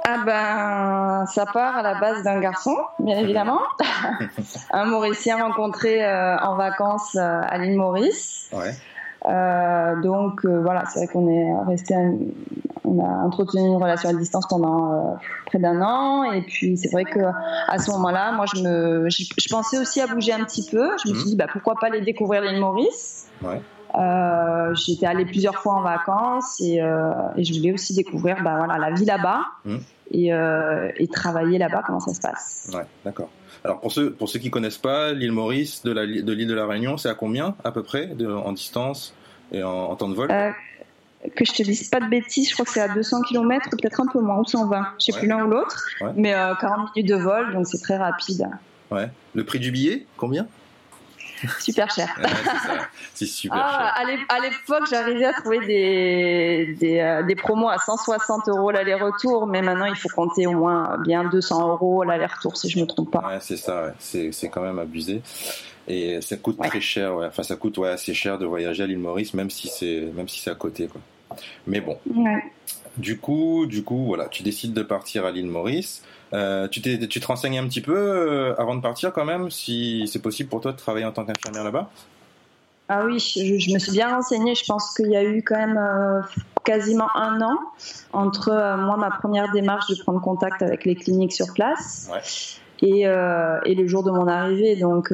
Ah 0.06 0.18
ben, 0.26 1.26
ça 1.28 1.46
part 1.46 1.78
à 1.78 1.82
la 1.82 1.96
base 1.96 2.24
d'un 2.24 2.40
garçon, 2.42 2.76
bien 3.00 3.18
évidemment, 3.18 3.62
un 4.72 4.86
Mauricien 4.86 5.42
rencontré 5.42 6.04
euh, 6.04 6.38
en 6.40 6.56
vacances 6.58 7.16
euh, 7.16 7.42
à 7.42 7.58
l'île 7.58 7.78
Maurice. 7.78 8.50
Ouais. 8.52 8.74
Euh, 9.26 10.02
donc 10.02 10.46
voilà, 10.46 10.84
c'est 10.88 11.00
vrai 11.00 11.08
qu'on 11.08 11.30
est 11.30 11.66
resté, 11.66 11.96
on 12.84 13.00
a 13.00 13.26
entretenu 13.26 13.62
une 13.62 13.82
relation 13.82 14.10
à 14.10 14.14
distance 14.14 14.46
pendant 14.50 15.18
près 15.46 15.60
d'un 15.60 15.82
an, 15.82 16.24
et 16.34 16.42
puis 16.42 16.76
c'est 16.76 16.92
vrai 16.92 17.06
que 17.06 17.22
à 17.70 17.80
ce 17.80 17.90
moment-là, 17.92 18.34
moi 18.34 18.46
je 18.54 18.62
me, 18.62 19.10
je, 19.10 19.50
pensais 19.50 19.78
aussi 19.78 20.02
à 20.02 20.08
bouger 20.08 20.34
un 20.34 20.44
petit 20.44 20.70
peu. 20.70 20.90
Je 21.06 21.10
me 21.10 21.16
suis 21.16 21.24
mhm. 21.24 21.30
dit 21.30 21.36
bah 21.38 21.48
pourquoi 21.50 21.76
pas 21.80 21.88
aller 21.88 22.02
découvrir 22.02 22.42
l'île 22.42 22.60
Maurice. 22.60 23.30
Ouais. 23.42 23.62
Euh, 23.96 24.74
j'étais 24.74 25.06
allée 25.06 25.26
plusieurs 25.26 25.56
fois 25.56 25.74
en 25.74 25.82
vacances 25.82 26.60
et, 26.60 26.82
euh, 26.82 27.12
et 27.38 27.44
je 27.44 27.54
voulais 27.54 27.72
aussi 27.72 27.94
découvrir 27.94 28.42
bah, 28.44 28.56
voilà, 28.58 28.80
la 28.80 28.92
vie 28.92 29.06
là-bas 29.06 29.42
mmh. 29.66 29.78
et, 30.12 30.34
euh, 30.34 30.92
et, 30.98 31.08
travailler 31.08 31.60
là-bas, 31.60 31.84
comment 31.86 32.00
ça 32.00 32.14
se 32.14 32.20
passe. 32.20 32.72
Ouais, 32.74 32.86
d'accord. 33.06 33.30
Alors 33.64 33.82
pour 33.82 33.92
ceux, 33.92 34.12
pour 34.12 34.30
ceux 34.30 34.40
qui 34.40 34.50
connaissent 34.50 34.80
pas, 34.80 35.14
l'île 35.14 35.32
Maurice 35.32 35.84
de 35.84 35.92
l'île 35.92 36.26
de, 36.26 36.34
de, 36.34 36.54
la 36.56 36.66
Réunion, 36.66 36.98
c'est 36.98 37.10
à 37.10 37.14
combien 37.14 37.56
à 37.64 37.72
peu 37.72 37.84
près 37.84 38.08
de, 38.08 38.28
en 38.28 38.52
distance 38.52 39.14
et 39.52 39.62
en, 39.62 39.96
temps 39.96 40.10
de 40.10 40.16
vol? 40.16 40.28
Que 40.28 41.46
je 41.46 41.54
te 41.54 41.64
dise 41.64 41.88
pas 41.90 42.00
de 42.00 42.10
bêtises, 42.10 42.50
je 42.50 42.54
crois 42.54 42.66
que 42.66 42.72
c'est 42.72 42.82
à 42.82 42.94
200 42.94 43.22
km, 43.30 43.70
peut-être 43.70 44.02
un 44.02 44.08
peu 44.12 44.20
moins, 44.20 44.40
ou 44.40 44.46
120, 44.46 44.86
je 45.00 45.06
sais 45.06 45.18
plus 45.18 45.28
l'un 45.28 45.46
ou 45.46 45.50
l'autre, 45.50 45.88
mais 46.16 46.34
40 46.60 46.96
minutes 46.96 47.12
de 47.12 47.16
vol, 47.16 47.54
donc 47.54 47.68
c'est 47.68 47.82
très 47.82 47.96
rapide. 47.96 48.50
Ouais. 48.92 49.10
Le 49.34 49.46
prix 49.46 49.60
du 49.60 49.72
billet, 49.72 50.06
combien? 50.18 50.48
Super 51.60 51.90
cher. 51.90 52.08
c'est 53.14 53.26
super 53.26 53.60
ah, 53.62 53.94
cher. 53.98 54.26
À 54.30 54.40
l'époque, 54.40 54.88
j'arrivais 54.90 55.26
à 55.26 55.34
trouver 55.34 55.60
des, 55.66 56.76
des, 56.80 57.00
euh, 57.00 57.24
des, 57.24 57.36
promos 57.36 57.70
à 57.70 57.78
160 57.78 58.50
euros 58.50 58.72
l'aller-retour, 58.72 59.48
mais 59.48 59.62
maintenant, 59.62 59.86
il 59.86 59.96
faut 59.96 60.10
compter 60.10 60.48
au 60.48 60.54
moins 60.54 60.98
bien 61.00 61.24
200 61.24 61.70
euros 61.70 62.04
l'aller-retour, 62.04 62.58
si 62.58 62.70
je 62.70 62.78
ne 62.78 62.84
me 62.84 62.88
trompe 62.88 63.12
pas. 63.12 63.28
Ouais, 63.28 63.40
c'est 63.42 63.58
ça, 63.58 63.88
ouais. 63.88 64.32
c'est 64.32 64.50
quand 64.50 64.62
même 64.62 64.80
abusé. 64.80 65.22
Et 65.88 66.22
ça 66.22 66.38
coûte 66.38 66.58
très 66.62 66.82
cher, 66.82 67.16
ouais. 67.16 67.28
Enfin, 67.28 67.44
ça 67.44 67.56
coûte 67.56 67.78
ouais, 67.78 67.90
assez 67.90 68.14
cher 68.14 68.38
de 68.38 68.46
voyager 68.46 68.84
à 68.84 68.88
l'île 68.88 69.00
Maurice, 69.00 69.34
même 69.34 69.50
si 69.50 69.68
c'est 69.68 70.12
même 70.16 70.28
si 70.30 70.40
c'est 70.40 70.52
à 70.52 70.56
côté, 70.56 70.88
quoi. 70.88 71.02
Mais 71.68 71.82
bon. 71.82 71.98
Du 72.98 73.18
coup, 73.18 73.66
du 73.66 73.84
coup, 73.84 74.06
voilà, 74.06 74.28
tu 74.28 74.44
décides 74.44 74.74
de 74.74 74.84
partir 74.84 75.26
à 75.26 75.32
l'île 75.32 75.48
Maurice. 75.48 76.04
Euh, 76.34 76.68
tu, 76.68 76.82
tu 76.82 77.20
te 77.20 77.28
renseignes 77.28 77.60
un 77.60 77.68
petit 77.68 77.82
peu 77.82 77.96
euh, 77.96 78.56
avant 78.58 78.76
de 78.76 78.82
partir 78.82 79.14
quand 79.14 79.26
même, 79.26 79.52
si 79.52 80.08
c'est 80.08 80.22
possible 80.22 80.50
pour 80.50 80.62
toi 80.62 80.72
de 80.72 80.78
travailler 80.78 81.06
en 81.06 81.12
tant 81.12 81.26
qu'infirmière 81.26 81.64
là-bas? 81.64 81.90
Ah 82.90 83.06
oui, 83.06 83.20
je, 83.20 83.74
me 83.74 83.80
suis 83.80 83.92
bien 83.92 84.14
renseignée. 84.14 84.56
Je 84.56 84.66
pense 84.66 84.96
qu'il 84.96 85.12
y 85.12 85.16
a 85.16 85.24
eu 85.24 85.42
quand 85.42 85.58
même 85.58 85.78
euh, 85.78 86.22
quasiment 86.64 87.08
un 87.16 87.42
an 87.42 87.58
entre 88.12 88.50
moi, 88.78 88.98
ma 88.98 89.12
première 89.12 89.52
démarche 89.52 89.88
de 89.90 89.96
prendre 90.02 90.22
contact 90.22 90.62
avec 90.62 90.86
les 90.86 90.96
cliniques 90.96 91.34
sur 91.34 91.54
place 91.54 92.12
et, 92.82 93.02
et, 93.02 93.76
le 93.76 93.88
jour 93.88 94.04
de 94.04 94.12
mon 94.12 94.28
arrivée. 94.28 94.76
Donc 94.76 95.12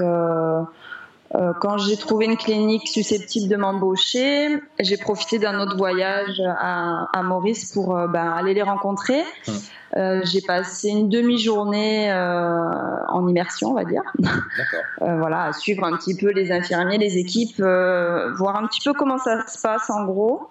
euh, 1.36 1.53
quand 1.59 1.77
j'ai 1.77 1.95
trouvé 1.95 2.25
une 2.25 2.38
clinique 2.38 2.88
susceptible 2.88 3.48
de 3.50 3.55
m'embaucher, 3.55 4.59
j'ai 4.79 4.98
profité 4.98 5.38
d'un 5.38 5.59
autre 5.59 5.77
voyage 5.77 6.41
à, 6.57 7.07
à 7.13 7.21
Maurice 7.21 7.71
pour 7.71 7.95
euh, 7.95 8.07
ben, 8.07 8.31
aller 8.31 8.55
les 8.55 8.63
rencontrer. 8.63 9.21
Hum. 9.48 9.55
Euh, 9.98 10.21
j'ai 10.24 10.41
passé 10.41 10.89
une 10.89 11.09
demi-journée 11.09 12.13
en 12.13 13.27
immersion, 13.27 13.69
on 13.69 13.74
va 13.74 13.86
dire. 13.86 14.03
voilà, 15.01 15.45
à 15.45 15.53
suivre 15.53 15.83
un 15.83 15.98
petit 15.98 16.15
peu 16.15 16.31
les 16.31 16.51
infirmiers, 16.51 17.00
les 17.00 17.17
équipes, 17.17 17.59
voir 17.59 18.55
un 18.55 18.67
petit 18.67 18.81
peu 18.83 18.93
comment 18.93 19.17
ça 19.17 19.48
se 19.48 19.59
passe 19.59 19.89
en 19.89 20.05
gros. 20.05 20.48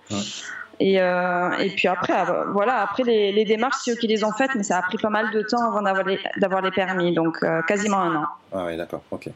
Et, 0.81 0.95
et, 0.95 1.71
puis 1.77 1.87
après, 1.87 2.15
voilà, 2.53 2.81
après 2.81 3.05
les, 3.05 3.31
les 3.31 3.45
démarches, 3.45 3.77
c'est 3.85 3.93
eux 3.93 3.97
qui 3.97 4.09
les 4.09 4.25
ont 4.25 4.33
faites, 4.33 4.57
mais 4.57 4.65
ça 4.65 4.79
a 4.79 4.83
pris 4.83 4.99
pas 4.99 5.11
mal 5.11 5.31
de 5.31 5.43
temps 5.43 5.65
avant 5.65 5.83
d'avoir 5.83 6.05
les, 6.05 6.19
les, 6.37 6.71
permis, 6.73 7.15
donc 7.15 7.39
quasiment 7.69 7.99
un 7.99 8.17
an. 8.17 8.27
Ah 8.53 8.65
oui, 8.67 8.77
d'accord, 8.77 9.03
ok. 9.13 9.31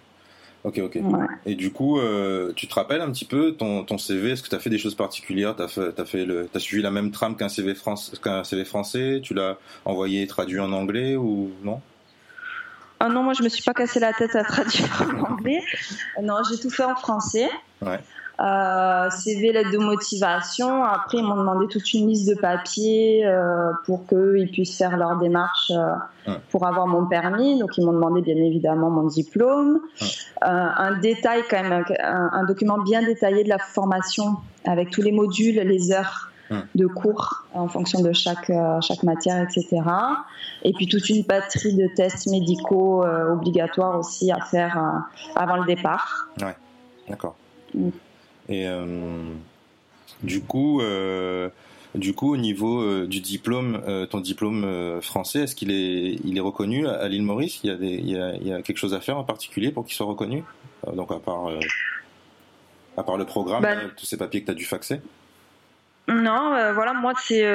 Ok, 0.65 0.79
ok. 0.79 0.99
Et 1.45 1.57
du 1.57 1.73
coup, 1.73 1.99
euh, 1.99 2.53
tu 2.55 2.69
te 2.69 2.75
rappelles 2.75 3.01
un 3.01 3.11
petit 3.11 3.25
peu 3.25 3.53
ton, 3.53 3.83
ton 3.83 3.99
CV 3.99 4.31
Est-ce 4.31 4.45
que 4.45 4.49
tu 4.49 4.55
as 4.55 4.61
fait 4.61 4.71
des 4.71 4.79
choses 4.79 4.95
particulières? 4.95 5.57
Tu 5.57 5.63
as, 5.63 5.91
as, 5.99 6.05
fait 6.05 6.25
le, 6.25 6.49
as 6.55 6.59
suivi 6.61 6.83
la 6.83 6.93
même 6.93 7.11
trame 7.11 7.37
qu'un 7.37 7.49
CV, 7.49 7.75
France, 7.75 8.13
qu'un 8.23 8.45
CV 8.45 8.65
français? 8.65 9.21
Tu 9.23 9.35
l'as 9.35 9.59
envoyé 9.85 10.25
traduit 10.29 10.61
en 10.61 10.73
anglais 10.73 11.17
ou 11.17 11.51
non? 11.65 11.81
Ah 13.01 13.09
non, 13.09 13.25
moi 13.25 13.33
je 13.33 13.43
me 13.43 13.49
suis 13.49 13.65
pas 13.65 13.75
cassé 13.75 13.99
la 13.99 14.13
tête 14.13 14.37
à 14.37 14.45
traduire 14.45 15.03
en 15.03 15.33
anglais. 15.33 15.61
Non, 16.23 16.37
j'ai 16.49 16.61
tout 16.61 16.71
fait 16.71 16.85
en 16.85 16.95
français. 16.95 17.51
Ouais. 17.81 17.99
Euh, 18.41 19.11
CV, 19.11 19.53
lettre 19.53 19.71
de 19.71 19.79
motivation. 19.79 20.83
Après, 20.83 21.19
ils 21.19 21.25
m'ont 21.25 21.37
demandé 21.37 21.67
toute 21.69 21.93
une 21.93 22.09
liste 22.09 22.29
de 22.29 22.35
papiers 22.35 23.27
euh, 23.27 23.71
pour 23.85 24.07
qu'ils 24.07 24.51
puissent 24.51 24.77
faire 24.77 24.97
leur 24.97 25.19
démarche 25.19 25.71
euh, 25.71 26.35
pour 26.51 26.67
avoir 26.67 26.87
mon 26.87 27.07
permis. 27.07 27.59
Donc, 27.59 27.77
ils 27.77 27.85
m'ont 27.85 27.93
demandé 27.93 28.23
bien 28.23 28.37
évidemment 28.37 28.91
mon 28.91 29.07
diplôme, 29.07 29.81
un 30.41 30.99
détail 30.99 31.43
quand 31.49 31.63
même, 31.63 31.85
un, 32.01 32.45
document 32.45 32.79
bien 32.79 33.03
détaillé 33.03 33.45
de 33.45 33.49
la 33.49 33.59
formation 33.59 34.37
avec 34.65 34.91
tous 34.91 35.03
les 35.03 35.13
modules, 35.13 35.57
les 35.57 35.93
heures 35.93 36.31
de 36.75 36.87
cours 36.87 37.45
en 37.55 37.67
fonction 37.69 38.03
de 38.03 38.13
chaque, 38.13 38.51
chaque 38.83 39.03
matière, 39.05 39.43
etc. 39.43 39.83
Et 40.65 40.73
puis 40.73 40.87
toute 40.87 41.09
une 41.09 41.23
batterie 41.23 41.75
de 41.75 41.89
tests 41.95 42.27
médicaux 42.29 43.05
obligatoires 43.05 43.99
aussi 43.99 44.33
à 44.33 44.41
faire 44.41 45.05
avant 45.37 45.57
le 45.59 45.67
départ. 45.67 46.29
Ouais, 46.41 46.57
d'accord. 47.09 47.37
Mm. 47.75 47.91
Et 48.53 48.69
euh, 48.69 48.85
du 50.23 50.43
coup, 50.43 50.83
euh, 50.83 51.49
du 51.95 52.13
coup, 52.15 52.35
au 52.35 52.37
niveau 52.37 52.83
euh, 52.83 53.07
du 53.07 53.21
diplôme, 53.21 53.81
ton 54.11 54.21
diplôme 54.21 55.01
français, 55.01 55.45
est-ce 55.45 55.57
qu'il 55.57 55.71
est, 55.71 56.19
il 56.23 56.37
est 56.37 56.41
reconnu 56.41 56.87
à, 56.87 57.09
l'île 57.09 57.23
Maurice? 57.23 57.61
Il 57.65 57.71
y, 57.71 57.73
a 57.73 57.77
des, 57.77 57.89
il, 57.89 58.11
y 58.11 58.21
a, 58.21 58.35
il 58.35 58.47
y, 58.47 58.53
a 58.53 58.61
quelque 58.61 58.77
chose 58.77 58.93
à 58.93 59.01
faire 59.01 59.17
en 59.17 59.25
particulier 59.25 59.73
pour 59.73 59.87
qu'il 59.87 59.95
soit 59.95 60.07
reconnu? 60.07 60.45
Donc 60.95 61.11
à 61.13 61.19
part, 61.19 61.49
à 62.99 63.03
part 63.03 63.17
le 63.17 63.25
programme, 63.25 63.63
bah, 63.63 63.75
tous 63.97 64.05
ces 64.05 64.19
papiers 64.19 64.43
que 64.43 64.47
tu 64.47 64.53
as 64.53 64.55
dû 64.55 64.67
faxer? 64.67 65.01
Non, 66.09 66.73
voilà, 66.75 66.93
moi 66.93 67.15
c'est, 67.23 67.47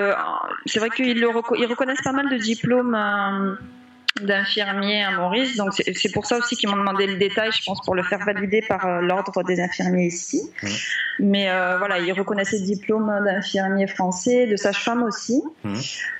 c'est 0.65 0.79
vrai 0.79 0.89
qu'ils 0.89 1.23
reconnaissent 1.25 2.01
pas 2.01 2.13
mal 2.13 2.29
de 2.29 2.37
diplômes 2.37 2.95
d'infirmiers 4.21 5.03
à 5.03 5.11
Maurice. 5.11 5.55
Donc 5.55 5.73
c'est 5.73 6.11
pour 6.11 6.25
ça 6.25 6.37
aussi 6.37 6.55
qu'ils 6.55 6.69
m'ont 6.69 6.77
demandé 6.77 7.07
le 7.07 7.15
détail, 7.15 7.51
je 7.51 7.63
pense, 7.63 7.81
pour 7.81 7.95
le 7.95 8.03
faire 8.03 8.19
valider 8.19 8.61
par 8.67 8.85
euh, 8.85 9.01
l'ordre 9.01 9.43
des 9.43 9.59
infirmiers 9.59 10.07
ici. 10.07 10.41
Mmh. 10.61 10.67
Mais 11.19 11.49
euh, 11.49 11.77
voilà, 11.77 11.99
ils 11.99 12.11
reconnaissaient 12.11 12.59
le 12.59 12.65
diplôme 12.65 13.11
d'infirmier 13.25 13.87
français, 13.87 14.47
de 14.47 14.55
sage-femme 14.55 15.03
aussi, 15.03 15.41
mmh. 15.63 15.75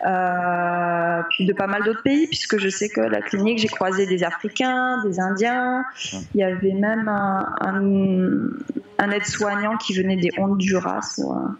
euh, 0.08 1.22
puis 1.30 1.46
de 1.46 1.54
pas 1.54 1.68
mal 1.68 1.84
d'autres 1.84 2.04
pays, 2.04 2.28
puisque 2.28 2.58
je 2.58 2.70
sais 2.70 2.90
que 2.90 3.02
la 3.02 3.22
clinique, 3.22 3.60
j'ai 3.60 3.68
croisé 3.68 4.06
des 4.06 4.24
Africains, 4.24 5.04
des 5.04 5.20
Indiens. 5.20 5.82
Mmh. 5.82 6.18
Il 6.36 6.42
y 6.42 6.44
avait 6.44 6.74
même 6.74 7.08
un, 7.08 7.46
un, 8.98 9.12
aide-soignant 9.12 9.78
qui 9.78 9.94
venait 9.94 10.18
des 10.18 10.32
Honduras, 10.38 11.16
ou 11.20 11.32
un, 11.32 11.58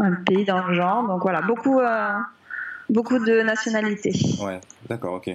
un, 0.00 0.12
pays 0.26 0.44
dans 0.44 0.66
le 0.66 0.74
genre. 0.74 1.06
Donc 1.06 1.22
voilà, 1.22 1.40
beaucoup 1.42 1.80
beaucoup 2.90 3.18
de 3.18 3.42
nationalités. 3.42 4.12
Ouais, 4.40 4.60
d'accord, 4.88 5.14
ok. 5.14 5.30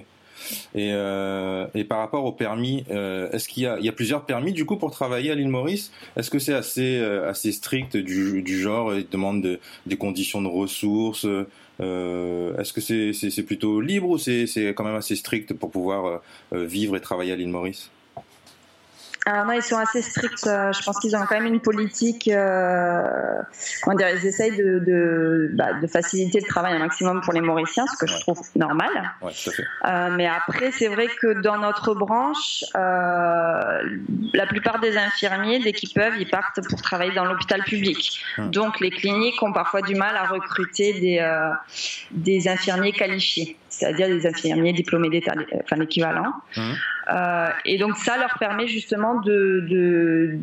Et, 0.75 0.91
euh, 0.93 1.67
et, 1.75 1.83
par 1.83 1.99
rapport 1.99 2.25
au 2.25 2.31
permis, 2.31 2.83
euh, 2.91 3.29
est-ce 3.31 3.47
qu'il 3.47 3.63
y 3.63 3.67
a, 3.67 3.77
il 3.79 3.85
y 3.85 3.89
a 3.89 3.91
plusieurs 3.91 4.25
permis 4.25 4.53
du 4.53 4.65
coup 4.65 4.77
pour 4.77 4.91
travailler 4.91 5.31
à 5.31 5.35
l'île 5.35 5.49
Maurice? 5.49 5.91
Est-ce 6.15 6.29
que 6.29 6.39
c'est 6.39 6.53
assez, 6.53 6.99
euh, 6.99 7.29
assez 7.29 7.51
strict 7.51 7.97
du, 7.97 8.41
du 8.41 8.59
genre 8.59 8.95
Il 8.95 9.07
demande 9.09 9.59
des 9.85 9.97
conditions 9.97 10.41
de 10.41 10.47
ressources 10.47 11.25
Est-ce 11.79 12.73
que 12.73 12.81
c'est, 12.81 13.13
c'est, 13.13 13.43
plutôt 13.43 13.81
libre 13.81 14.09
ou 14.09 14.17
c'est, 14.17 14.47
c'est 14.47 14.73
quand 14.73 14.83
même 14.83 14.95
assez 14.95 15.15
strict 15.15 15.53
pour 15.53 15.71
pouvoir 15.71 16.21
vivre 16.51 16.95
et 16.95 17.01
travailler 17.01 17.31
à 17.31 17.35
l'île 17.35 17.49
Maurice? 17.49 17.89
Alors 19.25 19.45
non, 19.45 19.53
ils 19.53 19.61
sont 19.61 19.77
assez 19.77 20.01
stricts. 20.01 20.47
Euh, 20.47 20.73
je 20.73 20.83
pense 20.83 20.99
qu'ils 20.99 21.15
ont 21.15 21.19
quand 21.27 21.35
même 21.35 21.45
une 21.45 21.61
politique. 21.61 22.27
Euh, 22.27 23.41
comment 23.81 23.95
dire 23.95 24.09
Ils 24.09 24.25
essayent 24.25 24.57
de, 24.57 24.79
de, 24.79 25.49
bah, 25.53 25.73
de, 25.73 25.87
faciliter 25.87 26.41
le 26.41 26.47
travail 26.47 26.73
un 26.73 26.79
maximum 26.79 27.21
pour 27.21 27.31
les 27.31 27.39
Mauriciens, 27.39 27.85
ce 27.87 27.95
que 27.97 28.05
je 28.05 28.19
trouve 28.19 28.41
normal. 28.55 28.89
Ouais, 29.21 29.31
tout 29.31 29.49
à 29.49 29.53
fait. 29.53 29.63
Euh, 29.85 30.09
mais 30.17 30.27
après, 30.27 30.71
c'est 30.71 30.89
vrai 30.89 31.07
que 31.21 31.41
dans 31.41 31.57
notre 31.57 31.93
branche, 31.93 32.65
euh, 32.75 33.61
la 34.33 34.45
plupart 34.45 34.79
des 34.79 34.97
infirmiers, 34.97 35.59
dès 35.59 35.71
qu'ils 35.71 35.93
peuvent, 35.93 36.17
ils 36.19 36.29
partent 36.29 36.59
pour 36.67 36.81
travailler 36.81 37.13
dans 37.13 37.25
l'hôpital 37.25 37.63
public. 37.63 38.21
Hum. 38.37 38.51
Donc, 38.51 38.81
les 38.81 38.91
cliniques 38.91 39.41
ont 39.41 39.53
parfois 39.53 39.81
du 39.81 39.95
mal 39.95 40.17
à 40.17 40.25
recruter 40.25 40.99
des, 40.99 41.19
euh, 41.19 41.49
des 42.11 42.49
infirmiers 42.49 42.91
qualifiés 42.91 43.57
c'est-à-dire 43.73 44.07
des 44.07 44.27
infirmiers 44.27 44.73
diplômés 44.73 45.09
d'État, 45.09 45.33
enfin 45.63 45.75
l'équivalent. 45.77 46.33
Hum. 46.57 46.75
Euh, 47.11 47.49
et 47.65 47.77
donc 47.77 47.97
ça 47.97 48.17
leur 48.17 48.37
permet 48.39 48.67
justement 48.67 49.19
de, 49.19 49.65
de, 49.69 50.39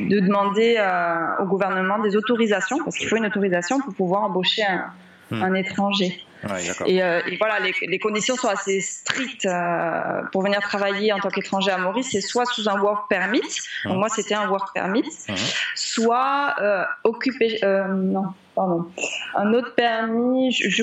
de, 0.00 0.20
demander 0.20 0.76
euh, 0.78 1.42
au 1.42 1.46
gouvernement 1.46 1.98
des 1.98 2.16
autorisations, 2.16 2.78
parce 2.82 2.96
qu'il 2.96 3.08
faut 3.08 3.16
une 3.16 3.26
autorisation 3.26 3.80
pour 3.80 3.94
pouvoir 3.94 4.22
embaucher 4.22 4.64
un, 4.64 4.92
un 5.30 5.54
étranger. 5.54 6.24
et, 6.86 7.02
euh, 7.02 7.20
et, 7.26 7.36
voilà, 7.36 7.60
les, 7.60 7.74
les, 7.86 7.98
conditions 7.98 8.34
sont 8.34 8.48
assez 8.48 8.80
strictes 8.80 9.44
euh, 9.44 10.22
pour 10.32 10.42
venir 10.42 10.60
travailler 10.60 11.12
en 11.12 11.18
tant 11.18 11.28
qu'étranger 11.28 11.70
à 11.70 11.76
Maurice. 11.76 12.08
C'est 12.12 12.22
soit 12.22 12.46
sous 12.46 12.66
un 12.68 12.80
work 12.80 13.10
permit, 13.10 13.42
donc 13.84 13.92
hum. 13.92 13.98
moi 13.98 14.08
c'était 14.08 14.34
un 14.34 14.48
work 14.48 14.74
permit, 14.74 15.04
soit 15.74 16.54
euh, 16.60 16.84
occupé, 17.04 17.60
non, 17.62 18.32
un 18.56 19.54
autre 19.54 19.74
permis, 19.74 20.52
je 20.52 20.68
je, 20.68 20.82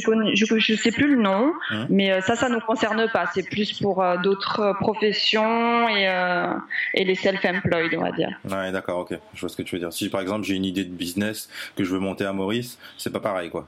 je, 0.57 0.73
sais 0.75 0.91
plus 0.91 1.15
le 1.15 1.21
nom, 1.21 1.53
hein 1.69 1.85
mais 1.89 2.11
euh, 2.11 2.21
ça, 2.21 2.35
ça 2.35 2.49
nous 2.49 2.59
concerne 2.59 3.07
pas. 3.11 3.25
C'est 3.33 3.47
plus 3.47 3.79
pour 3.79 4.01
euh, 4.01 4.17
d'autres 4.17 4.75
professions 4.79 5.87
et, 5.89 6.07
euh, 6.07 6.47
et 6.93 7.03
les 7.03 7.15
self-employed, 7.15 7.93
on 7.97 8.01
va 8.01 8.11
dire. 8.11 8.29
Ouais, 8.49 8.71
d'accord, 8.71 8.99
ok. 8.99 9.17
Je 9.33 9.39
vois 9.39 9.49
ce 9.49 9.57
que 9.57 9.63
tu 9.63 9.75
veux 9.75 9.79
dire. 9.79 9.93
Si 9.93 10.09
par 10.09 10.21
exemple 10.21 10.43
j'ai 10.43 10.55
une 10.55 10.65
idée 10.65 10.83
de 10.83 10.93
business 10.93 11.49
que 11.75 11.83
je 11.83 11.91
veux 11.91 11.99
monter 11.99 12.25
à 12.25 12.33
Maurice, 12.33 12.79
c'est 12.97 13.11
pas 13.11 13.19
pareil, 13.19 13.49
quoi. 13.49 13.67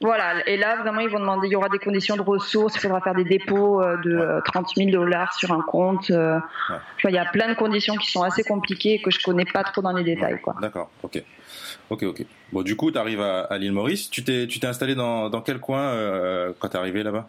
Voilà, 0.00 0.46
et 0.46 0.56
là 0.56 0.76
vraiment 0.76 1.00
ils 1.00 1.08
vont 1.08 1.18
demander, 1.18 1.48
il 1.48 1.50
y 1.50 1.56
aura 1.56 1.68
des 1.68 1.80
conditions 1.80 2.14
de 2.14 2.22
ressources, 2.22 2.76
il 2.76 2.80
faudra 2.80 3.00
faire 3.00 3.16
des 3.16 3.24
dépôts 3.24 3.82
de 3.82 4.40
30 4.44 4.76
000 4.76 4.90
dollars 4.90 5.34
sur 5.34 5.50
un 5.50 5.60
compte. 5.60 6.10
il 6.10 7.10
y 7.10 7.18
a 7.18 7.24
plein 7.24 7.48
de 7.48 7.54
conditions 7.54 7.96
qui 7.96 8.08
sont 8.08 8.22
assez 8.22 8.44
compliquées 8.44 8.94
et 8.94 9.02
que 9.02 9.10
je 9.10 9.18
connais 9.20 9.44
pas 9.44 9.64
trop 9.64 9.82
dans 9.82 9.90
les 9.90 10.04
détails. 10.04 10.40
quoi. 10.40 10.54
D'accord, 10.60 10.88
ok. 11.02 11.20
Ok, 11.90 12.02
ok. 12.02 12.24
Bon, 12.52 12.62
du 12.62 12.76
coup, 12.76 12.90
tu 12.90 12.98
arrives 12.98 13.20
à, 13.20 13.56
l'île 13.58 13.72
Maurice. 13.72 14.10
Tu 14.10 14.22
t'es, 14.22 14.46
tu 14.46 14.60
t'es 14.60 14.66
installé 14.66 14.94
dans, 14.94 15.30
dans 15.30 15.40
quel 15.40 15.58
coin 15.58 15.80
euh, 15.80 16.52
quand 16.58 16.68
tu 16.68 16.76
es 16.76 16.78
arrivé 16.78 17.02
là-bas? 17.02 17.28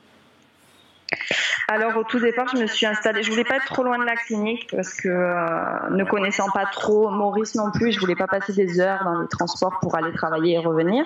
Alors 1.68 1.98
au 1.98 2.04
tout 2.04 2.20
départ, 2.20 2.48
je 2.54 2.60
me 2.60 2.68
suis 2.68 2.86
installée. 2.86 3.24
Je 3.24 3.30
voulais 3.30 3.44
pas 3.44 3.58
être 3.58 3.66
trop 3.66 3.84
loin 3.84 3.98
de 4.00 4.04
la 4.04 4.16
clinique 4.16 4.68
parce 4.72 4.94
que 4.96 5.08
euh, 5.08 5.90
ne 5.92 6.04
connaissant 6.04 6.50
pas 6.50 6.66
trop 6.66 7.10
Maurice 7.10 7.56
non 7.56 7.72
plus, 7.72 7.92
je 7.92 8.00
voulais 8.00 8.16
pas 8.16 8.28
passer 8.28 8.54
des 8.54 8.80
heures 8.80 9.04
dans 9.04 9.22
les 9.22 9.28
transports 9.28 9.80
pour 9.80 9.96
aller 9.96 10.12
travailler 10.14 10.56
et 10.56 10.58
revenir. 10.60 11.06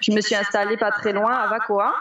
Je 0.00 0.12
me 0.12 0.20
suis 0.20 0.34
installée 0.34 0.76
pas 0.76 0.90
très 0.92 1.12
loin 1.12 1.32
à 1.32 1.48
Vacoa, 1.48 1.94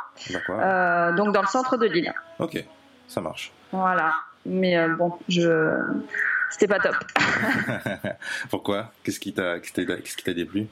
euh, 0.50 1.12
donc 1.14 1.34
dans 1.34 1.42
le 1.42 1.48
centre 1.48 1.78
de 1.78 1.88
l'île. 1.88 2.14
Ok, 2.40 2.64
ça 3.08 3.22
marche. 3.22 3.52
Voilà, 3.72 4.14
mais 4.46 4.88
bon, 4.90 5.14
je 5.28 5.80
c'était 6.50 6.68
pas 6.68 6.80
top. 6.80 6.96
Pourquoi? 8.50 8.92
Qu'est-ce 9.04 9.20
qui 9.20 9.34
t'a 9.34 9.60
qu'est-ce 9.60 10.18
qui 10.18 10.24
t'a 10.24 10.34
déplu? 10.34 10.68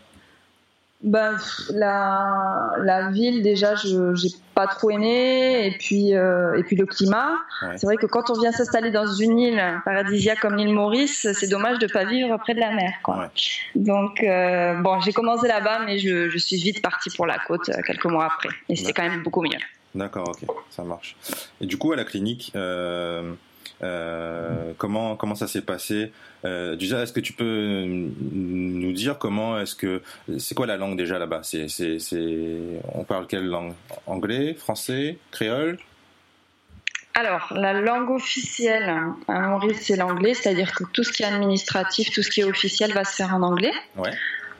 Ben, 1.05 1.37
la, 1.69 2.71
la 2.81 3.11
ville 3.11 3.43
déjà 3.43 3.75
je 3.75 4.15
j'ai 4.15 4.29
pas 4.55 4.65
trop 4.65 4.89
aimé. 4.89 5.67
Et 5.67 5.77
puis 5.77 6.15
euh, 6.15 6.57
et 6.57 6.63
puis 6.63 6.75
le 6.75 6.85
climat. 6.85 7.33
C'est 7.75 7.85
vrai 7.85 7.97
que 7.97 8.07
quand 8.07 8.29
on 8.31 8.39
vient 8.39 8.51
s'installer 8.51 8.91
dans 8.91 9.05
une 9.05 9.37
île 9.37 9.81
paradisiaque 9.85 10.39
comme 10.39 10.55
l'île 10.55 10.73
Maurice 10.73 11.27
c'est 11.33 11.49
dommage 11.49 11.79
de 11.79 11.87
pas 11.87 12.05
vivre 12.05 12.35
près 12.37 12.55
de 12.55 12.59
la 12.59 12.71
mer 12.71 12.91
quoi. 13.03 13.29
Donc 13.75 14.23
euh, 14.23 14.73
bon 14.81 14.99
j'ai 15.01 15.13
commencé 15.13 15.47
là-bas 15.47 15.79
mais 15.85 15.99
je, 15.99 16.29
je, 16.29 16.37
suis 16.37 16.57
vite 16.57 16.81
partie 16.81 17.09
pour 17.11 17.27
la 17.27 17.37
côte 17.39 17.69
euh, 17.69 17.81
quelques 17.85 18.05
mois 18.05 18.25
après. 18.25 18.49
Et 18.69 18.75
c'était 18.75 18.93
quand 18.93 19.07
même 19.07 19.21
beaucoup 19.21 19.43
mieux. 19.43 19.59
D'accord 19.93 20.29
ok. 20.29 20.49
Ça 20.71 20.83
marche. 20.83 21.15
Et 21.61 21.67
du 21.67 21.77
coup 21.77 21.91
à 21.91 21.95
la 21.97 22.05
clinique 22.05 22.51
euh, 22.55 23.33
comment 23.81 25.15
comment 25.15 25.35
ça 25.35 25.47
s'est 25.47 25.61
passé? 25.61 26.11
Euh, 26.45 26.75
Déjà, 26.75 27.01
est-ce 27.01 27.13
que 27.13 27.19
tu 27.19 27.33
peux 27.33 27.83
nous 27.85 28.91
dire 28.93 29.17
comment 29.17 29.59
est-ce 29.59 29.75
que 29.75 30.01
c'est 30.37 30.55
quoi 30.55 30.67
la 30.67 30.77
langue 30.77 30.97
déjà 30.97 31.19
là-bas? 31.19 31.41
C'est 31.43 31.67
c'est 31.67 31.97
on 32.93 33.03
parle 33.03 33.27
quelle 33.27 33.47
langue? 33.47 33.73
Anglais, 34.05 34.53
français, 34.53 35.17
créole? 35.31 35.77
Alors, 37.17 37.53
la 37.55 37.71
langue 37.71 38.09
officielle 38.09 38.93
à 39.29 39.39
Maurice, 39.39 39.79
c'est 39.83 39.95
l'anglais, 39.95 40.33
c'est-à-dire 40.33 40.73
que 40.73 40.83
tout 40.91 41.03
ce 41.03 41.13
qui 41.13 41.23
est 41.23 41.27
administratif, 41.27 42.11
tout 42.11 42.21
ce 42.21 42.29
qui 42.29 42.41
est 42.41 42.43
officiel 42.43 42.91
va 42.91 43.05
se 43.05 43.15
faire 43.15 43.33
en 43.33 43.41
anglais. 43.41 43.71
Ouais. 43.95 44.11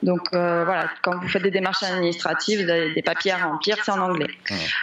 Donc 0.02 0.20
euh, 0.32 0.64
voilà, 0.64 0.90
quand 1.02 1.18
vous 1.18 1.28
faites 1.28 1.42
des 1.42 1.50
démarches 1.50 1.82
administratives, 1.82 2.64
vous 2.64 2.70
avez 2.70 2.94
des 2.94 3.02
papiers 3.02 3.32
à 3.32 3.46
remplir, 3.46 3.76
c'est 3.82 3.90
en 3.92 4.00
anglais. 4.00 4.28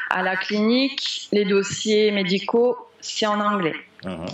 À 0.09 0.21
la 0.21 0.35
clinique, 0.35 1.29
les 1.31 1.45
dossiers 1.45 2.11
médicaux, 2.11 2.77
c'est 3.03 3.27
en 3.27 3.39
anglais. 3.39 3.75
Mhm. 4.05 4.25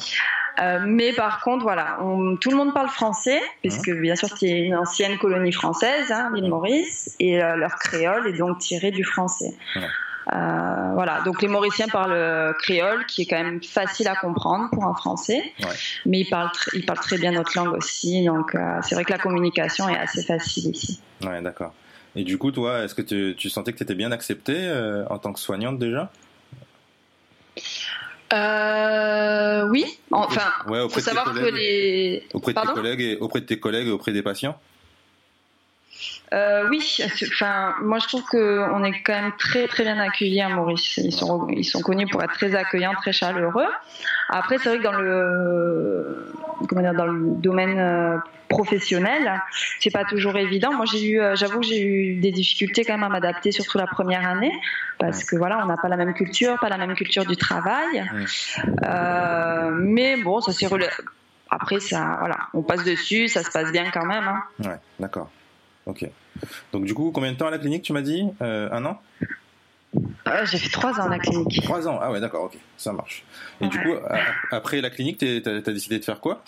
Euh, 0.62 0.80
mais 0.86 1.14
par 1.14 1.42
contre, 1.42 1.64
voilà, 1.64 1.98
tout 2.42 2.50
le 2.50 2.56
monde 2.56 2.74
parle 2.74 2.90
français, 2.90 3.42
puisque 3.62 3.88
mhm. 3.88 4.02
bien 4.02 4.16
sûr 4.16 4.30
c'est 4.38 4.50
une 4.50 4.76
ancienne 4.76 5.18
colonie 5.18 5.54
française, 5.54 6.12
hein, 6.12 6.32
l'île 6.34 6.50
Maurice, 6.50 7.16
et 7.20 7.42
euh, 7.42 7.56
leur 7.56 7.76
créole 7.76 8.28
est 8.28 8.38
donc 8.38 8.60
tiré 8.60 8.92
du 8.92 9.04
français. 9.04 9.54
voilà, 10.26 11.22
donc 11.24 11.42
les 11.42 11.48
Mauriciens 11.48 11.88
parlent 11.88 12.54
créole, 12.60 13.06
qui 13.06 13.22
est 13.22 13.26
quand 13.26 13.42
même 13.42 13.64
facile 13.64 14.08
à 14.10 14.16
comprendre 14.16 14.70
pour 14.72 14.86
un 14.86 14.94
Français, 14.94 15.42
mais 16.06 16.20
ils 16.20 16.30
parlent, 16.30 16.52
ils 16.74 16.86
parlent 16.86 17.00
très 17.00 17.18
bien 17.18 17.32
notre 17.32 17.58
langue 17.58 17.74
aussi, 17.74 18.26
donc 18.26 18.56
c'est 18.84 18.96
vrai 18.96 19.06
que 19.06 19.12
la 19.12 19.18
communication 19.18 19.88
est 19.88 19.98
assez 19.98 20.24
facile 20.24 20.72
ici. 20.72 21.00
Ouais, 21.24 21.42
d'accord. 21.42 21.74
Et 22.16 22.24
du 22.24 22.38
coup, 22.38 22.52
toi, 22.52 22.84
est-ce 22.84 22.96
que 22.96 23.02
tu, 23.02 23.36
tu, 23.38 23.50
sentais 23.50 23.72
que 23.72 23.78
tu 23.78 23.84
étais 23.84 23.96
bien 23.96 24.12
acceptée 24.12 24.70
en 25.10 25.18
tant 25.20 25.32
que 25.32 25.40
soignante 25.40 25.80
déjà? 25.80 26.12
Euh, 28.34 29.68
oui, 29.70 29.86
enfin, 30.12 30.52
ouais, 30.68 30.88
faut 30.90 31.00
savoir 31.00 31.34
que 31.34 31.40
les 31.40 32.24
auprès 32.34 32.54
de 32.54 32.60
tes 32.60 32.74
collègues 32.74 33.02
et 33.02 33.18
auprès 33.18 33.42
de 33.42 33.46
tes 33.46 33.60
collègues 33.60 33.88
et 33.88 33.92
auprès 33.92 34.12
des 34.12 34.22
patients. 34.22 34.60
Euh, 36.32 36.68
oui, 36.70 36.80
enfin, 37.32 37.74
moi 37.82 37.98
je 38.00 38.08
trouve 38.08 38.24
qu'on 38.26 38.84
est 38.84 39.02
quand 39.02 39.14
même 39.14 39.32
très 39.38 39.68
très 39.68 39.84
bien 39.84 39.98
accueillis 40.00 40.42
à 40.42 40.50
Maurice. 40.50 40.98
Ils 40.98 41.12
sont, 41.12 41.48
ils 41.50 41.66
sont 41.66 41.82
connus 41.82 42.08
pour 42.08 42.22
être 42.24 42.34
très 42.34 42.56
accueillants, 42.56 42.94
très 42.94 43.14
chaleureux. 43.14 43.68
Après, 44.30 44.60
c'est 44.60 44.70
vrai 44.70 44.78
que 44.78 44.84
dans 44.84 44.94
le, 45.00 46.32
comment 46.68 46.82
dire, 46.82 46.94
dans 46.94 47.08
le 47.08 47.36
domaine 47.38 47.80
euh, 47.80 48.18
professionnel, 48.48 49.42
c'est 49.80 49.90
pas 49.90 50.06
toujours 50.06 50.38
évident. 50.38 50.72
Moi, 50.72 50.86
j'ai 50.86 51.04
eu, 51.04 51.20
euh, 51.20 51.36
j'avoue 51.36 51.62
que 51.62 51.66
j'ai 51.66 51.82
eu 51.82 52.16
des 52.16 52.32
difficultés 52.32 52.86
quand 52.86 52.94
même 52.94 53.04
à 53.04 53.10
m'adapter, 53.10 53.52
surtout 53.52 53.80
la 53.80 53.88
première 53.88 54.28
année, 54.28 54.52
parce 55.00 55.24
que 55.24 55.36
voilà, 55.36 55.60
on 55.64 55.66
n'a 55.66 55.78
pas 55.78 55.88
la 55.88 55.98
même 55.98 56.14
culture, 56.14 56.60
pas 56.60 56.70
la 56.70 56.78
même 56.78 56.94
culture 56.94 57.26
du 57.26 57.38
travail. 57.38 58.08
Euh, 58.84 59.72
mais 59.72 60.18
bon, 60.18 60.42
ça 60.42 60.52
s'est 60.52 60.68
après 61.52 61.80
ça, 61.80 62.18
voilà, 62.20 62.38
on 62.54 62.62
passe 62.62 62.84
dessus, 62.84 63.28
ça 63.28 63.42
se 63.42 63.50
passe 63.50 63.72
bien 63.72 63.90
quand 63.92 64.06
même. 64.06 64.28
Hein. 64.28 64.44
Ouais, 64.60 64.78
d'accord. 65.00 65.32
Ok. 65.90 66.08
Donc 66.72 66.86
du 66.86 66.94
coup, 66.94 67.12
combien 67.12 67.32
de 67.32 67.38
temps 67.38 67.48
à 67.48 67.52
la 67.52 67.58
clinique, 67.58 67.82
tu 67.82 67.94
m'as 67.94 68.02
dit? 68.02 68.28
Euh, 68.42 68.70
Un 68.72 68.86
an? 68.86 69.02
Euh, 70.28 70.46
J'ai 70.46 70.60
fait 70.60 70.70
trois 70.70 71.00
ans 71.00 71.06
à 71.06 71.10
la 71.10 71.18
clinique. 71.18 71.64
Trois 71.64 71.88
ans, 71.88 71.98
ah 72.00 72.12
ouais, 72.12 72.20
d'accord, 72.20 72.44
ok, 72.44 72.58
ça 72.78 72.94
marche. 72.94 73.24
Et 73.60 73.68
du 73.68 73.80
coup, 73.80 73.96
après 74.52 74.82
la 74.82 74.92
clinique, 74.92 75.18
tu 75.18 75.42
as, 75.46 75.62
décidé 75.62 75.98
de 75.98 76.06
faire 76.06 76.20
quoi? 76.20 76.44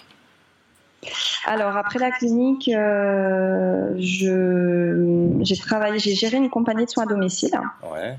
Alors 1.48 1.75
après 1.75 1.98
la 1.98 2.12
clinique, 2.12 2.69
euh, 2.71 3.95
j'ai 3.98 5.57
travaillé, 5.57 5.98
j'ai 5.98 6.13
géré 6.13 6.38
une 6.38 6.51
compagnie 6.51 6.86
de 6.86 6.89
soins 6.91 7.05
à 7.05 7.07
domicile. 7.07 7.60
Ouais. 7.91 8.15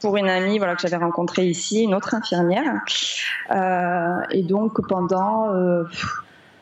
Pour 0.00 0.16
une 0.16 0.30
amie 0.30 0.56
voilà, 0.56 0.74
que 0.76 0.80
j'avais 0.80 0.96
rencontrée 0.96 1.46
ici, 1.46 1.82
une 1.82 1.94
autre 1.94 2.14
infirmière. 2.14 2.80
et 4.30 4.42
donc 4.42 4.80
pendant 4.88 5.52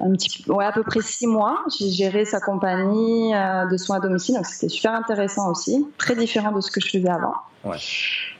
un 0.00 0.10
petit, 0.12 0.44
ouais, 0.48 0.64
à 0.64 0.72
peu 0.72 0.82
près 0.82 1.00
six 1.00 1.26
mois. 1.26 1.64
J'ai 1.78 1.90
géré 1.90 2.24
sa 2.24 2.40
compagnie 2.40 3.34
euh, 3.34 3.66
de 3.66 3.76
soins 3.76 3.96
à 3.96 4.00
domicile, 4.00 4.36
donc 4.36 4.46
c'était 4.46 4.68
super 4.68 4.92
intéressant 4.92 5.50
aussi, 5.50 5.86
très 5.98 6.14
différent 6.14 6.52
de 6.52 6.60
ce 6.60 6.70
que 6.70 6.80
je 6.80 6.90
faisais 6.90 7.08
avant. 7.08 7.34
Ouais. 7.64 7.78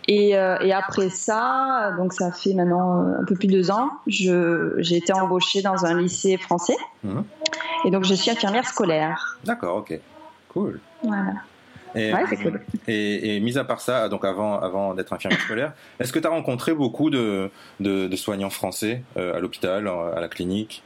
Et, 0.09 0.37
euh, 0.37 0.59
et, 0.61 0.73
après 0.73 1.09
ça, 1.09 1.93
donc 1.97 2.13
ça 2.13 2.31
fait 2.31 2.55
maintenant 2.55 3.01
un 3.21 3.25
peu 3.25 3.35
plus 3.35 3.49
de 3.49 3.55
deux 3.55 3.71
ans, 3.71 3.91
j'ai 4.07 4.97
été 4.97 5.13
embauchée 5.13 5.63
dans 5.63 5.85
un 5.85 6.01
lycée 6.01 6.37
français. 6.37 6.77
Mmh. 7.03 7.23
Et 7.85 7.91
donc 7.91 8.05
je 8.05 8.15
suis 8.15 8.31
infirmière 8.31 8.67
scolaire. 8.67 9.39
D'accord, 9.45 9.79
ok. 9.79 9.99
Cool. 10.49 10.81
Voilà. 11.03 11.33
Et, 11.97 12.13
ouais, 12.13 12.25
c'est 12.29 12.37
cool. 12.37 12.61
Et, 12.87 13.37
et, 13.37 13.41
mis 13.41 13.59
à 13.59 13.65
part 13.65 13.81
ça, 13.81 14.09
donc 14.09 14.25
avant, 14.25 14.61
avant 14.61 14.95
d'être 14.95 15.13
infirmière 15.13 15.41
scolaire, 15.41 15.73
est-ce 15.99 16.13
que 16.13 16.19
tu 16.19 16.27
as 16.27 16.31
rencontré 16.31 16.75
beaucoup 16.75 17.11
de, 17.11 17.51
de, 17.81 18.07
de 18.07 18.17
soignants 18.17 18.51
français 18.51 19.03
euh, 19.17 19.35
à 19.35 19.41
l'hôpital, 19.41 19.89
à 19.89 20.21
la 20.21 20.29
clinique? 20.29 20.83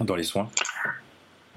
Dans 0.00 0.16
les 0.16 0.24
soins 0.24 0.48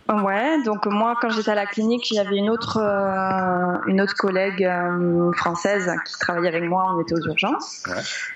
Ouais, 0.10 0.64
donc 0.64 0.88
moi 0.88 1.16
quand 1.22 1.30
j'étais 1.30 1.52
à 1.52 1.56
la 1.56 1.68
clinique, 1.68 2.12
avait 2.18 2.38
une 2.38 2.50
autre 2.50 2.80
euh, 2.82 3.78
une 3.86 4.02
autre 4.02 4.16
collègue 4.16 4.66
euh, 4.66 5.32
française 5.34 5.92
qui 6.04 6.18
travaillait 6.18 6.48
avec 6.48 6.64
moi, 6.64 6.96
on 6.96 7.02
était 7.02 7.14
aux 7.14 7.28
urgences. 7.28 7.84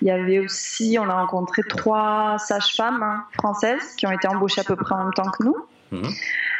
Il 0.01 0.07
y 0.07 0.11
avait 0.11 0.37
aussi, 0.37 0.97
on 1.01 1.09
a 1.09 1.13
rencontré 1.13 1.63
trois 1.63 2.37
sages-femmes 2.37 3.01
hein, 3.01 3.25
françaises 3.33 3.95
qui 3.97 4.05
ont 4.05 4.11
été 4.11 4.27
embauchées 4.27 4.61
à 4.61 4.63
peu 4.63 4.75
près 4.75 4.93
en 4.93 5.05
même 5.05 5.13
temps 5.13 5.31
que 5.31 5.43
nous. 5.43 5.55
Mhm. 5.91 6.11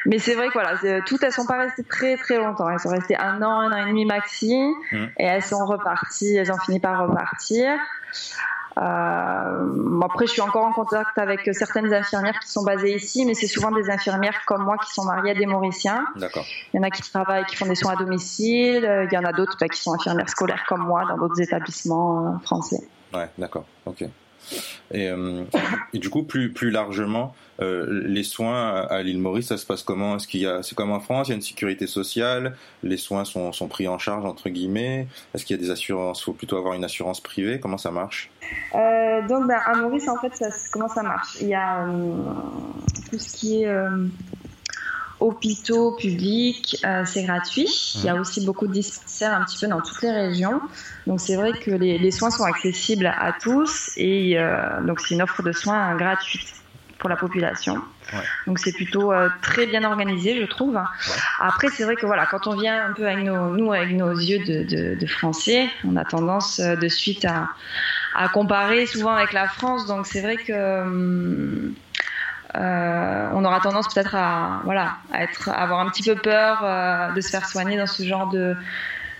Mais 0.07 0.17
c'est 0.17 0.33
vrai 0.33 0.47
que 0.47 0.53
voilà, 0.53 1.01
toutes 1.05 1.21
elles 1.21 1.31
sont 1.31 1.45
pas 1.45 1.59
restées 1.59 1.83
très 1.83 2.17
très 2.17 2.37
longtemps. 2.37 2.67
Elles 2.69 2.79
sont 2.79 2.89
restées 2.89 3.15
un 3.15 3.41
an, 3.43 3.59
un 3.59 3.71
an 3.71 3.85
et 3.85 3.89
demi 3.89 4.05
maxi, 4.05 4.57
mhm. 4.91 5.09
et 5.19 5.25
elles 5.25 5.43
sont 5.43 5.63
reparties. 5.63 6.35
Elles 6.35 6.51
ont 6.51 6.59
fini 6.59 6.79
par 6.79 7.07
repartir. 7.07 7.77
Euh, 8.77 10.01
après, 10.03 10.25
je 10.25 10.31
suis 10.31 10.41
encore 10.41 10.65
en 10.65 10.73
contact 10.73 11.17
avec 11.17 11.47
certaines 11.53 11.93
infirmières 11.93 12.39
qui 12.39 12.49
sont 12.49 12.63
basées 12.63 12.95
ici, 12.95 13.25
mais 13.25 13.33
c'est 13.33 13.47
souvent 13.47 13.71
des 13.71 13.89
infirmières 13.89 14.41
comme 14.45 14.63
moi 14.63 14.77
qui 14.77 14.91
sont 14.93 15.05
mariées 15.05 15.31
à 15.31 15.35
des 15.35 15.45
Mauriciens. 15.45 16.05
Il 16.15 16.27
y 16.73 16.79
en 16.79 16.83
a 16.83 16.89
qui 16.89 17.01
travaillent, 17.03 17.45
qui 17.45 17.55
font 17.55 17.67
des 17.67 17.75
soins 17.75 17.93
à 17.93 17.95
domicile. 17.95 18.85
Euh, 18.85 19.05
il 19.05 19.13
y 19.13 19.17
en 19.17 19.23
a 19.23 19.31
d'autres 19.31 19.57
bah, 19.59 19.67
qui 19.67 19.79
sont 19.79 19.93
infirmières 19.93 20.29
scolaires 20.29 20.63
comme 20.67 20.81
moi 20.81 21.05
dans 21.07 21.17
d'autres 21.17 21.39
établissements 21.41 22.27
euh, 22.27 22.37
français. 22.43 22.87
Ouais, 23.13 23.29
d'accord. 23.37 23.65
Ok. 23.85 24.05
Et, 24.93 25.09
et, 25.93 25.99
du 25.99 26.09
coup, 26.09 26.23
plus, 26.23 26.51
plus 26.51 26.69
largement, 26.69 27.35
euh, 27.61 28.03
les 28.05 28.23
soins 28.23 28.81
à 28.87 29.01
l'île 29.03 29.19
Maurice, 29.19 29.47
ça 29.47 29.57
se 29.57 29.65
passe 29.65 29.83
comment? 29.83 30.15
Est-ce 30.15 30.27
qu'il 30.27 30.41
y 30.41 30.47
a, 30.47 30.63
c'est 30.63 30.75
comme 30.75 30.91
en 30.91 30.99
France, 30.99 31.27
il 31.27 31.31
y 31.31 31.33
a 31.33 31.35
une 31.35 31.41
sécurité 31.41 31.87
sociale, 31.87 32.55
les 32.83 32.97
soins 32.97 33.25
sont, 33.25 33.51
sont 33.53 33.67
pris 33.67 33.87
en 33.87 33.97
charge 33.97 34.25
entre 34.25 34.49
guillemets? 34.49 35.07
Est-ce 35.33 35.45
qu'il 35.45 35.55
y 35.55 35.59
a 35.59 35.61
des 35.61 35.71
assurances? 35.71 36.21
Il 36.21 36.25
faut 36.25 36.33
plutôt 36.33 36.57
avoir 36.57 36.73
une 36.73 36.83
assurance 36.83 37.21
privée? 37.21 37.59
Comment 37.59 37.77
ça 37.77 37.91
marche? 37.91 38.29
Euh, 38.75 39.27
Donc, 39.27 39.47
ben, 39.47 39.59
à 39.65 39.75
Maurice, 39.75 40.07
en 40.07 40.17
fait, 40.17 40.33
comment 40.71 40.89
ça 40.89 41.03
marche? 41.03 41.37
Il 41.41 41.47
y 41.47 41.55
a 41.55 41.87
euh, 41.87 42.33
tout 43.09 43.19
ce 43.19 43.35
qui 43.35 43.63
est 43.63 43.67
hôpitaux 45.19 45.95
publics, 45.95 46.77
c'est 47.05 47.23
gratuit. 47.23 47.93
Il 47.95 48.03
y 48.03 48.09
a 48.09 48.15
aussi 48.15 48.45
beaucoup 48.45 48.67
de 48.67 48.73
dispensaires 48.73 49.33
un 49.33 49.45
petit 49.45 49.57
peu 49.59 49.67
dans 49.67 49.81
toutes 49.81 50.01
les 50.01 50.11
régions. 50.11 50.61
Donc 51.07 51.21
c'est 51.21 51.35
vrai 51.35 51.51
que 51.53 51.71
les, 51.71 51.97
les, 51.97 52.11
soins 52.11 52.29
sont 52.29 52.43
accessibles 52.43 53.07
à 53.07 53.33
tous 53.33 53.91
et 53.97 54.37
donc 54.85 54.99
c'est 54.99 55.15
une 55.15 55.21
offre 55.21 55.41
de 55.43 55.51
soins 55.51 55.95
gratuite 55.95 56.53
pour 57.03 57.09
la 57.09 57.17
population. 57.17 57.81
Donc 58.47 58.59
c'est 58.59 58.71
plutôt 58.71 59.11
euh, 59.11 59.27
très 59.41 59.67
bien 59.67 59.83
organisé, 59.83 60.39
je 60.39 60.45
trouve. 60.45 60.79
Après, 61.39 61.67
c'est 61.67 61.83
vrai 61.83 61.95
que 61.95 62.05
voilà, 62.05 62.25
quand 62.25 62.47
on 62.47 62.55
vient 62.55 62.85
un 62.85 62.93
peu 62.93 63.05
avec 63.05 63.25
nos, 63.25 63.49
nous, 63.55 63.73
avec 63.73 63.91
nos 63.91 64.13
yeux 64.13 64.39
de, 64.39 64.95
de, 64.95 65.05
Français, 65.05 65.69
on 65.85 65.97
a 65.97 66.05
tendance 66.05 66.59
euh, 66.59 66.77
de 66.77 66.87
suite 66.87 67.25
à, 67.25 67.49
à, 68.15 68.29
comparer 68.29 68.85
souvent 68.85 69.11
avec 69.11 69.33
la 69.33 69.49
France. 69.49 69.85
Donc 69.85 70.07
c'est 70.07 70.21
vrai 70.21 70.37
que 70.37 71.73
euh, 72.55 73.29
on 73.33 73.45
aura 73.45 73.59
tendance 73.59 73.93
peut-être 73.93 74.15
à 74.15 74.61
voilà, 74.63 74.97
à 75.11 75.23
être, 75.23 75.49
à 75.49 75.61
avoir 75.61 75.79
un 75.79 75.89
petit 75.89 76.03
peu 76.03 76.15
peur 76.15 77.13
de 77.13 77.21
se 77.21 77.29
faire 77.29 77.47
soigner 77.47 77.77
dans 77.77 77.87
ce 77.87 78.03
genre 78.03 78.29
de 78.29 78.55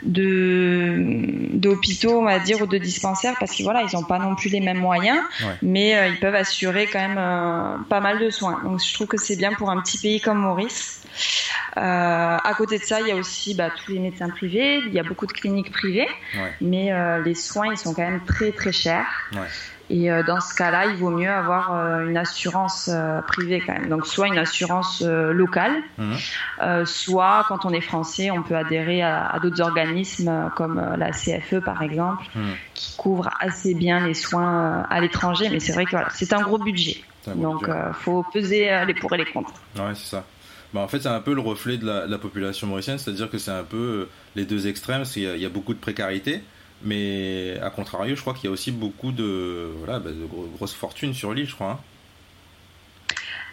d'hôpitaux, 0.05 2.19
on 2.19 2.25
va 2.25 2.39
dire, 2.39 2.61
ou 2.61 2.65
de 2.65 2.77
dispensaires, 2.77 3.35
parce 3.39 3.51
qu'ils 3.51 3.65
voilà, 3.65 3.83
ils 3.83 3.95
n'ont 3.95 4.03
pas 4.03 4.19
non 4.19 4.35
plus 4.35 4.49
les 4.49 4.59
mêmes 4.59 4.79
moyens, 4.79 5.19
mais 5.61 5.95
euh, 5.95 6.07
ils 6.07 6.19
peuvent 6.19 6.35
assurer 6.35 6.87
quand 6.87 6.99
même 6.99 7.17
euh, 7.17 7.77
pas 7.89 7.99
mal 7.99 8.19
de 8.19 8.29
soins. 8.29 8.59
Donc 8.63 8.81
je 8.81 8.93
trouve 8.93 9.07
que 9.07 9.17
c'est 9.17 9.35
bien 9.35 9.53
pour 9.53 9.69
un 9.69 9.81
petit 9.81 9.97
pays 9.97 10.19
comme 10.19 10.39
Maurice. 10.39 11.01
Euh, 11.77 12.37
à 12.43 12.53
côté 12.57 12.79
de 12.79 12.83
ça, 12.83 13.01
il 13.01 13.07
y 13.07 13.11
a 13.11 13.15
aussi 13.15 13.55
bah, 13.55 13.69
tous 13.69 13.91
les 13.91 13.99
médecins 13.99 14.29
privés, 14.29 14.81
il 14.85 14.93
y 14.93 14.99
a 14.99 15.03
beaucoup 15.03 15.25
de 15.25 15.31
cliniques 15.31 15.71
privées, 15.71 16.09
mais 16.61 16.91
les 17.23 17.35
soins, 17.35 17.71
ils 17.71 17.77
sont 17.77 17.93
quand 17.93 18.03
même 18.03 18.23
très 18.25 18.51
très 18.51 18.71
chers. 18.71 19.07
Et 19.89 20.09
euh, 20.09 20.23
dans 20.23 20.39
ce 20.39 20.53
cas-là, 20.55 20.85
il 20.85 20.95
vaut 20.95 21.09
mieux 21.09 21.29
avoir 21.29 21.73
euh, 21.73 22.07
une 22.07 22.17
assurance 22.17 22.89
euh, 22.91 23.21
privée 23.21 23.61
quand 23.65 23.73
même. 23.73 23.89
Donc 23.89 24.07
soit 24.07 24.27
une 24.27 24.37
assurance 24.37 25.01
locale, 25.01 25.73
mhm. 25.97 26.85
soit 26.85 27.45
quand 27.47 27.65
on 27.65 27.71
est 27.71 27.81
français, 27.81 28.31
on 28.31 28.43
peut 28.43 28.55
adhérer 28.55 29.01
à, 29.01 29.37
d'autres 29.41 29.61
organismes 29.61 30.51
comme 30.55 30.81
la 30.97 31.11
CFE 31.11 31.59
par 31.63 31.81
exemple, 31.81 32.23
mhm. 32.35 32.53
qui 32.73 32.95
couvre 32.95 33.29
assez 33.39 33.73
bien 33.73 34.05
les 34.05 34.13
soins 34.13 34.85
à 34.89 35.01
l'étranger. 35.01 35.49
Mais 35.49 35.59
c'est 35.59 35.73
vrai 35.73 35.85
que 35.85 35.97
c'est 36.11 36.33
un 36.33 36.41
gros 36.41 36.57
budget. 36.57 36.97
Donc 37.35 37.65
il 37.67 37.93
faut 37.93 38.25
peser 38.33 38.69
les 38.85 38.93
pour 38.93 39.13
et 39.13 39.17
les 39.17 39.25
contre. 39.25 39.53
Ouais, 39.75 39.93
c'est 39.95 40.09
ça. 40.15 40.25
Bah, 40.73 40.81
en 40.81 40.87
fait, 40.87 41.01
c'est 41.01 41.09
un 41.09 41.19
peu 41.19 41.35
le 41.35 41.41
reflet 41.41 41.77
de 41.77 41.85
la, 41.85 42.17
population 42.17 42.65
mauricienne, 42.65 42.97
c'est-à-dire 42.97 43.29
que 43.29 43.37
c'est 43.37 43.51
un 43.51 43.63
peu 43.63 44.07
les 44.35 44.45
deux 44.45 44.67
extrêmes. 44.67 45.03
Il 45.15 45.37
y, 45.37 45.45
a 45.45 45.49
beaucoup 45.49 45.73
de 45.73 45.79
précarité, 45.79 46.41
mais 46.83 47.59
à 47.61 47.69
contrario, 47.69 48.15
je 48.15 48.21
crois 48.21 48.33
qu'il 48.33 48.45
y 48.45 48.47
a 48.47 48.51
aussi 48.51 48.71
beaucoup 48.71 49.11
de, 49.11 49.69
voilà, 49.79 49.99
bah, 49.99 50.11
de 50.11 50.27
grosses 50.57 50.73
fortunes 50.73 51.13
sur 51.13 51.33
l'île, 51.33 51.47
je 51.47 51.55
crois. 51.55 51.71
Hein. 51.71 51.79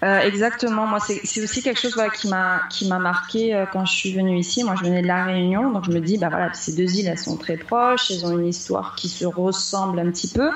Euh, 0.02 0.20
exactement. 0.20 0.86
Moi, 0.86 0.98
c'est 1.00 1.42
aussi 1.42 1.62
quelque 1.62 1.78
chose 1.78 1.94
voilà, 1.94 2.10
qui 2.10 2.28
m'a 2.28 2.62
qui 2.70 2.88
m'a 2.88 2.98
marqué 2.98 3.54
euh, 3.54 3.66
quand 3.70 3.84
je 3.84 3.92
suis 3.92 4.12
venue 4.14 4.38
ici. 4.38 4.64
Moi, 4.64 4.74
je 4.78 4.84
venais 4.84 5.02
de 5.02 5.06
la 5.06 5.24
Réunion, 5.26 5.70
donc 5.70 5.84
je 5.84 5.90
me 5.90 6.00
dis, 6.00 6.16
bah 6.16 6.30
voilà, 6.30 6.52
ces 6.54 6.72
deux 6.72 6.96
îles, 6.96 7.06
elles 7.06 7.18
sont 7.18 7.36
très 7.36 7.58
proches, 7.58 8.10
elles 8.10 8.24
ont 8.24 8.38
une 8.38 8.46
histoire 8.46 8.94
qui 8.94 9.08
se 9.08 9.26
ressemble 9.26 9.98
un 9.98 10.10
petit 10.10 10.28
peu. 10.28 10.50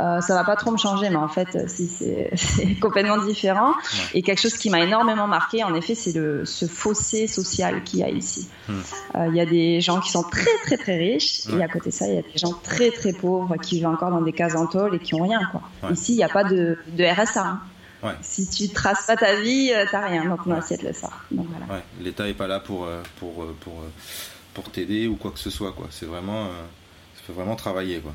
Euh, 0.00 0.20
ça 0.20 0.34
va 0.34 0.44
pas 0.44 0.56
trop 0.56 0.70
me 0.70 0.78
changer, 0.78 1.10
mais 1.10 1.16
en 1.16 1.28
fait, 1.28 1.68
c'est 1.68 2.78
complètement 2.80 3.18
différent. 3.18 3.72
Et 4.14 4.22
quelque 4.22 4.40
chose 4.40 4.54
qui 4.54 4.70
m'a 4.70 4.80
énormément 4.80 5.26
marqué, 5.26 5.64
en 5.64 5.74
effet, 5.74 5.94
c'est 5.94 6.12
ce 6.12 6.66
fossé 6.66 7.26
social 7.26 7.82
qu'il 7.84 8.00
y 8.00 8.02
a 8.02 8.08
ici. 8.08 8.48
Hmm. 8.68 8.80
Euh, 9.16 9.26
il 9.28 9.36
y 9.36 9.40
a 9.40 9.46
des 9.46 9.80
gens 9.80 10.00
qui 10.00 10.10
sont 10.10 10.22
très 10.22 10.56
très 10.64 10.76
très 10.76 10.96
riches, 10.96 11.46
et 11.48 11.62
à 11.62 11.68
côté 11.68 11.90
de 11.90 11.94
ça, 11.94 12.06
il 12.06 12.14
y 12.14 12.18
a 12.18 12.22
des 12.22 12.38
gens 12.38 12.52
très 12.62 12.90
très 12.90 13.12
pauvres 13.12 13.56
qui 13.56 13.76
vivent 13.76 13.88
encore 13.88 14.10
dans 14.10 14.22
des 14.22 14.32
cases 14.32 14.56
en 14.56 14.66
tôle 14.66 14.94
et 14.94 14.98
qui 14.98 15.14
ont 15.14 15.22
rien. 15.22 15.40
Quoi. 15.50 15.90
Ici, 15.90 16.12
il 16.12 16.16
n'y 16.16 16.24
a 16.24 16.28
pas 16.28 16.44
de, 16.44 16.78
de 16.88 17.04
RSA. 17.04 17.58
Hein. 18.04 18.16
Si 18.20 18.48
tu 18.48 18.68
traces 18.68 19.06
pas 19.06 19.16
ta 19.16 19.36
vie, 19.36 19.70
euh, 19.72 19.84
t'as 19.90 20.08
rien 20.08 20.24
dans 20.24 20.36
ton 20.36 20.52
assiette 20.52 20.82
le 20.82 20.92
soir. 20.92 21.24
Voilà. 21.30 21.82
L'État 22.00 22.28
est 22.28 22.34
pas 22.34 22.48
là 22.48 22.58
pour 22.58 22.88
pour 23.20 23.46
pour, 23.60 23.74
pour 24.54 24.70
t'aider 24.70 25.06
ou 25.06 25.16
quoi 25.16 25.30
que 25.30 25.38
ce 25.38 25.50
soit. 25.50 25.72
Quoi. 25.72 25.86
C'est 25.90 26.06
vraiment 26.06 26.48
vraiment 27.28 27.54
travailler, 27.54 28.00
quoi. 28.00 28.12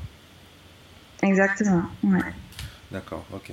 Exactement, 1.28 1.82
ouais. 2.04 2.20
D'accord, 2.90 3.24
ok. 3.32 3.52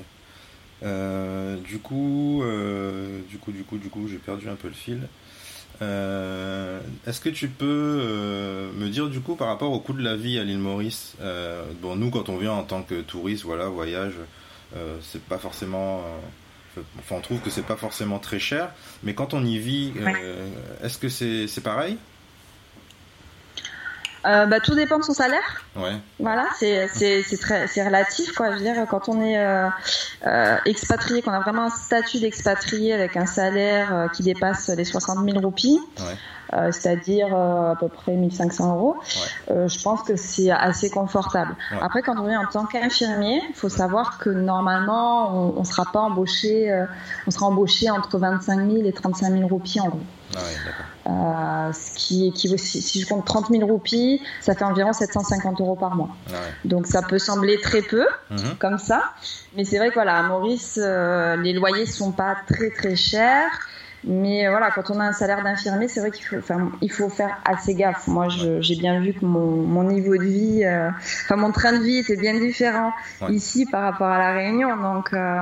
Euh, 0.84 1.58
du 1.58 1.80
coup, 1.80 2.42
euh, 2.44 3.20
du 3.30 3.38
coup, 3.38 3.52
du 3.52 3.64
coup, 3.64 3.78
du 3.78 3.90
coup, 3.90 4.08
j'ai 4.08 4.18
perdu 4.18 4.50
un 4.50 4.56
peu 4.56 4.68
le 4.68 4.74
fil. 4.74 5.08
Euh, 5.82 6.80
est-ce 7.06 7.20
que 7.20 7.30
tu 7.30 7.50
peux 7.50 8.72
me 8.78 8.88
dire 8.88 9.10
du 9.10 9.20
coup 9.20 9.36
par 9.36 9.50
rapport 9.50 9.74
au 9.74 9.80
coût 9.80 9.92
de 9.92 10.02
la 10.02 10.16
vie 10.16 10.40
à 10.40 10.44
l'île 10.44 10.60
Maurice 10.60 11.16
Bon, 11.82 11.96
nous, 11.96 12.10
quand 12.12 12.30
on 12.30 12.38
vient 12.38 12.54
en 12.54 12.64
tant 12.64 12.82
que 12.82 13.02
touriste, 13.02 13.44
voilà, 13.44 13.68
voyage, 13.68 14.14
c'est 15.02 15.22
pas 15.24 15.38
forcément. 15.38 16.02
Enfin, 17.00 17.16
on 17.16 17.22
trouve 17.22 17.40
que 17.40 17.50
c'est 17.50 17.66
pas 17.66 17.78
forcément 17.78 18.20
très 18.20 18.40
cher, 18.40 18.70
mais 19.04 19.14
quand 19.14 19.34
on 19.34 19.44
y 19.46 19.58
vit, 19.58 19.94
est-ce 20.82 20.98
que 20.98 21.10
c'est 21.10 21.62
pareil? 21.64 21.98
Euh, 24.26 24.46
bah, 24.46 24.60
tout 24.60 24.76
dépend 24.76 24.98
de 24.98 25.04
son 25.04 25.14
salaire. 25.14 25.64
Ouais. 25.76 25.96
Voilà, 26.20 26.46
c'est 26.58 26.88
très 27.42 27.68
c'est 27.68 27.84
relatif 27.86 28.34
quoi. 28.34 28.52
Je 28.52 28.58
veux 28.58 28.62
dire, 28.62 28.86
quand 28.90 29.10
on 29.10 29.22
est 29.22 29.38
euh, 29.38 29.68
euh, 30.26 30.58
expatrié, 30.66 31.22
qu'on 31.22 31.32
a 31.32 31.40
vraiment 31.40 31.64
un 31.64 31.70
statut 31.70 32.20
d'expatrié 32.20 32.94
avec 32.94 33.18
un 33.18 33.26
salaire 33.26 33.94
euh, 33.94 34.08
qui 34.08 34.24
dépasse 34.24 34.70
les 34.70 34.86
60 34.86 35.24
000 35.26 35.40
roupies, 35.40 35.80
ouais. 36.00 36.06
Euh, 36.54 36.72
c'est-à-dire 36.72 37.36
à 37.36 37.76
peu 37.80 37.88
près 37.88 38.14
1500 38.14 38.76
euros. 38.76 38.98
Je 39.50 39.84
pense 39.84 40.04
que 40.04 40.16
c'est 40.16 40.52
assez 40.52 40.90
confortable. 40.90 41.56
Après, 41.82 42.02
quand 42.02 42.18
on 42.18 42.30
est 42.30 42.38
en 42.38 42.46
tant 42.46 42.66
qu'infirmier, 42.66 43.42
il 43.50 43.56
faut 43.56 43.68
savoir 43.68 44.20
que 44.20 44.30
normalement, 44.30 45.54
on 45.58 45.60
ne 45.60 45.66
sera 45.66 45.86
pas 45.92 46.02
embauché, 46.02 46.86
on 47.26 47.32
sera 47.32 47.48
embauché 47.48 47.90
entre 47.90 48.20
25 48.20 48.72
000 48.72 48.86
et 48.86 48.94
35 48.94 49.32
000 49.32 49.48
roupies 49.48 49.82
en 49.82 49.90
gros. 49.90 50.00
Ah 51.06 51.72
ce 51.74 51.96
qui 51.96 52.28
équivaut, 52.28 52.58
si, 52.58 52.82
si, 52.82 53.02
je 53.02 53.08
compte 53.08 53.26
30 53.26 53.50
000 53.50 53.66
roupies, 53.66 54.22
ça 54.42 54.56
fait 54.56 54.64
environ 54.64 54.94
750 54.94 55.62
euros 55.62 55.76
par 55.76 55.96
mois. 55.96 56.10
Ah 56.30 56.38
Donc 56.64 56.88
ça 56.88 57.02
peut 57.02 57.20
sembler 57.20 57.60
très 57.62 57.82
peu, 57.82 58.06
mhm. 58.32 58.56
comme 58.60 58.78
ça, 58.78 59.04
mais 59.56 59.66
c'est 59.66 59.78
vrai 59.78 59.90
que 59.90 59.96
voilà, 59.96 60.18
à 60.18 60.24
Maurice, 60.24 60.78
les 60.78 61.54
loyers 61.54 61.86
sont 61.86 62.12
pas 62.12 62.36
très 62.48 62.70
très 62.72 62.96
chers. 62.96 63.52
Mais 64.08 64.46
euh, 64.46 64.52
voilà, 64.52 64.70
quand 64.70 64.92
on 64.92 65.00
a 65.00 65.06
un 65.06 65.14
salaire 65.14 65.44
d'infirmier, 65.44 65.88
c'est 65.88 66.00
vrai 66.00 66.12
qu'il 66.12 66.26
faut, 66.26 66.38
enfin, 66.38 66.72
il 66.82 66.92
faut 66.92 67.10
faire 67.10 67.38
assez 67.44 67.74
gaffe. 67.74 68.08
Moi, 68.08 68.28
j'ai 68.60 68.76
bien 68.76 69.00
vu 69.02 69.14
que 69.14 69.26
mon, 69.26 69.64
mon 69.64 69.84
niveau 69.84 70.16
de 70.16 70.24
vie, 70.24 70.64
euh, 70.64 70.90
enfin 71.24 71.36
mon 71.36 71.52
train 71.52 71.74
de 71.74 71.84
vie 71.84 71.98
était 71.98 72.16
bien 72.16 72.40
différent 72.40 72.94
ici 73.30 73.66
par 73.66 73.82
rapport 73.82 74.08
à 74.08 74.20
la 74.20 74.34
Réunion. 74.34 74.78
Donc, 74.78 75.12
euh, 75.14 75.42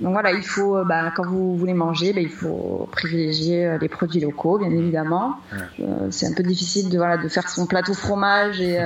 donc 0.00 0.12
voilà, 0.12 0.32
il 0.32 0.44
faut, 0.44 0.84
bah, 0.84 1.12
quand 1.14 1.26
vous 1.26 1.56
voulez 1.56 1.74
manger, 1.74 2.12
bah, 2.12 2.20
il 2.20 2.30
faut 2.30 2.88
privilégier 2.92 3.78
les 3.80 3.88
produits 3.88 4.20
locaux, 4.20 4.58
bien 4.58 4.70
évidemment. 4.70 5.38
c'est 6.10 6.26
un 6.26 6.34
peu 6.34 6.42
difficile 6.42 6.88
de, 6.88 6.96
voilà, 6.96 7.16
de 7.16 7.28
faire 7.28 7.48
son 7.48 7.66
plateau 7.66 7.94
fromage 7.94 8.60
et, 8.60 8.78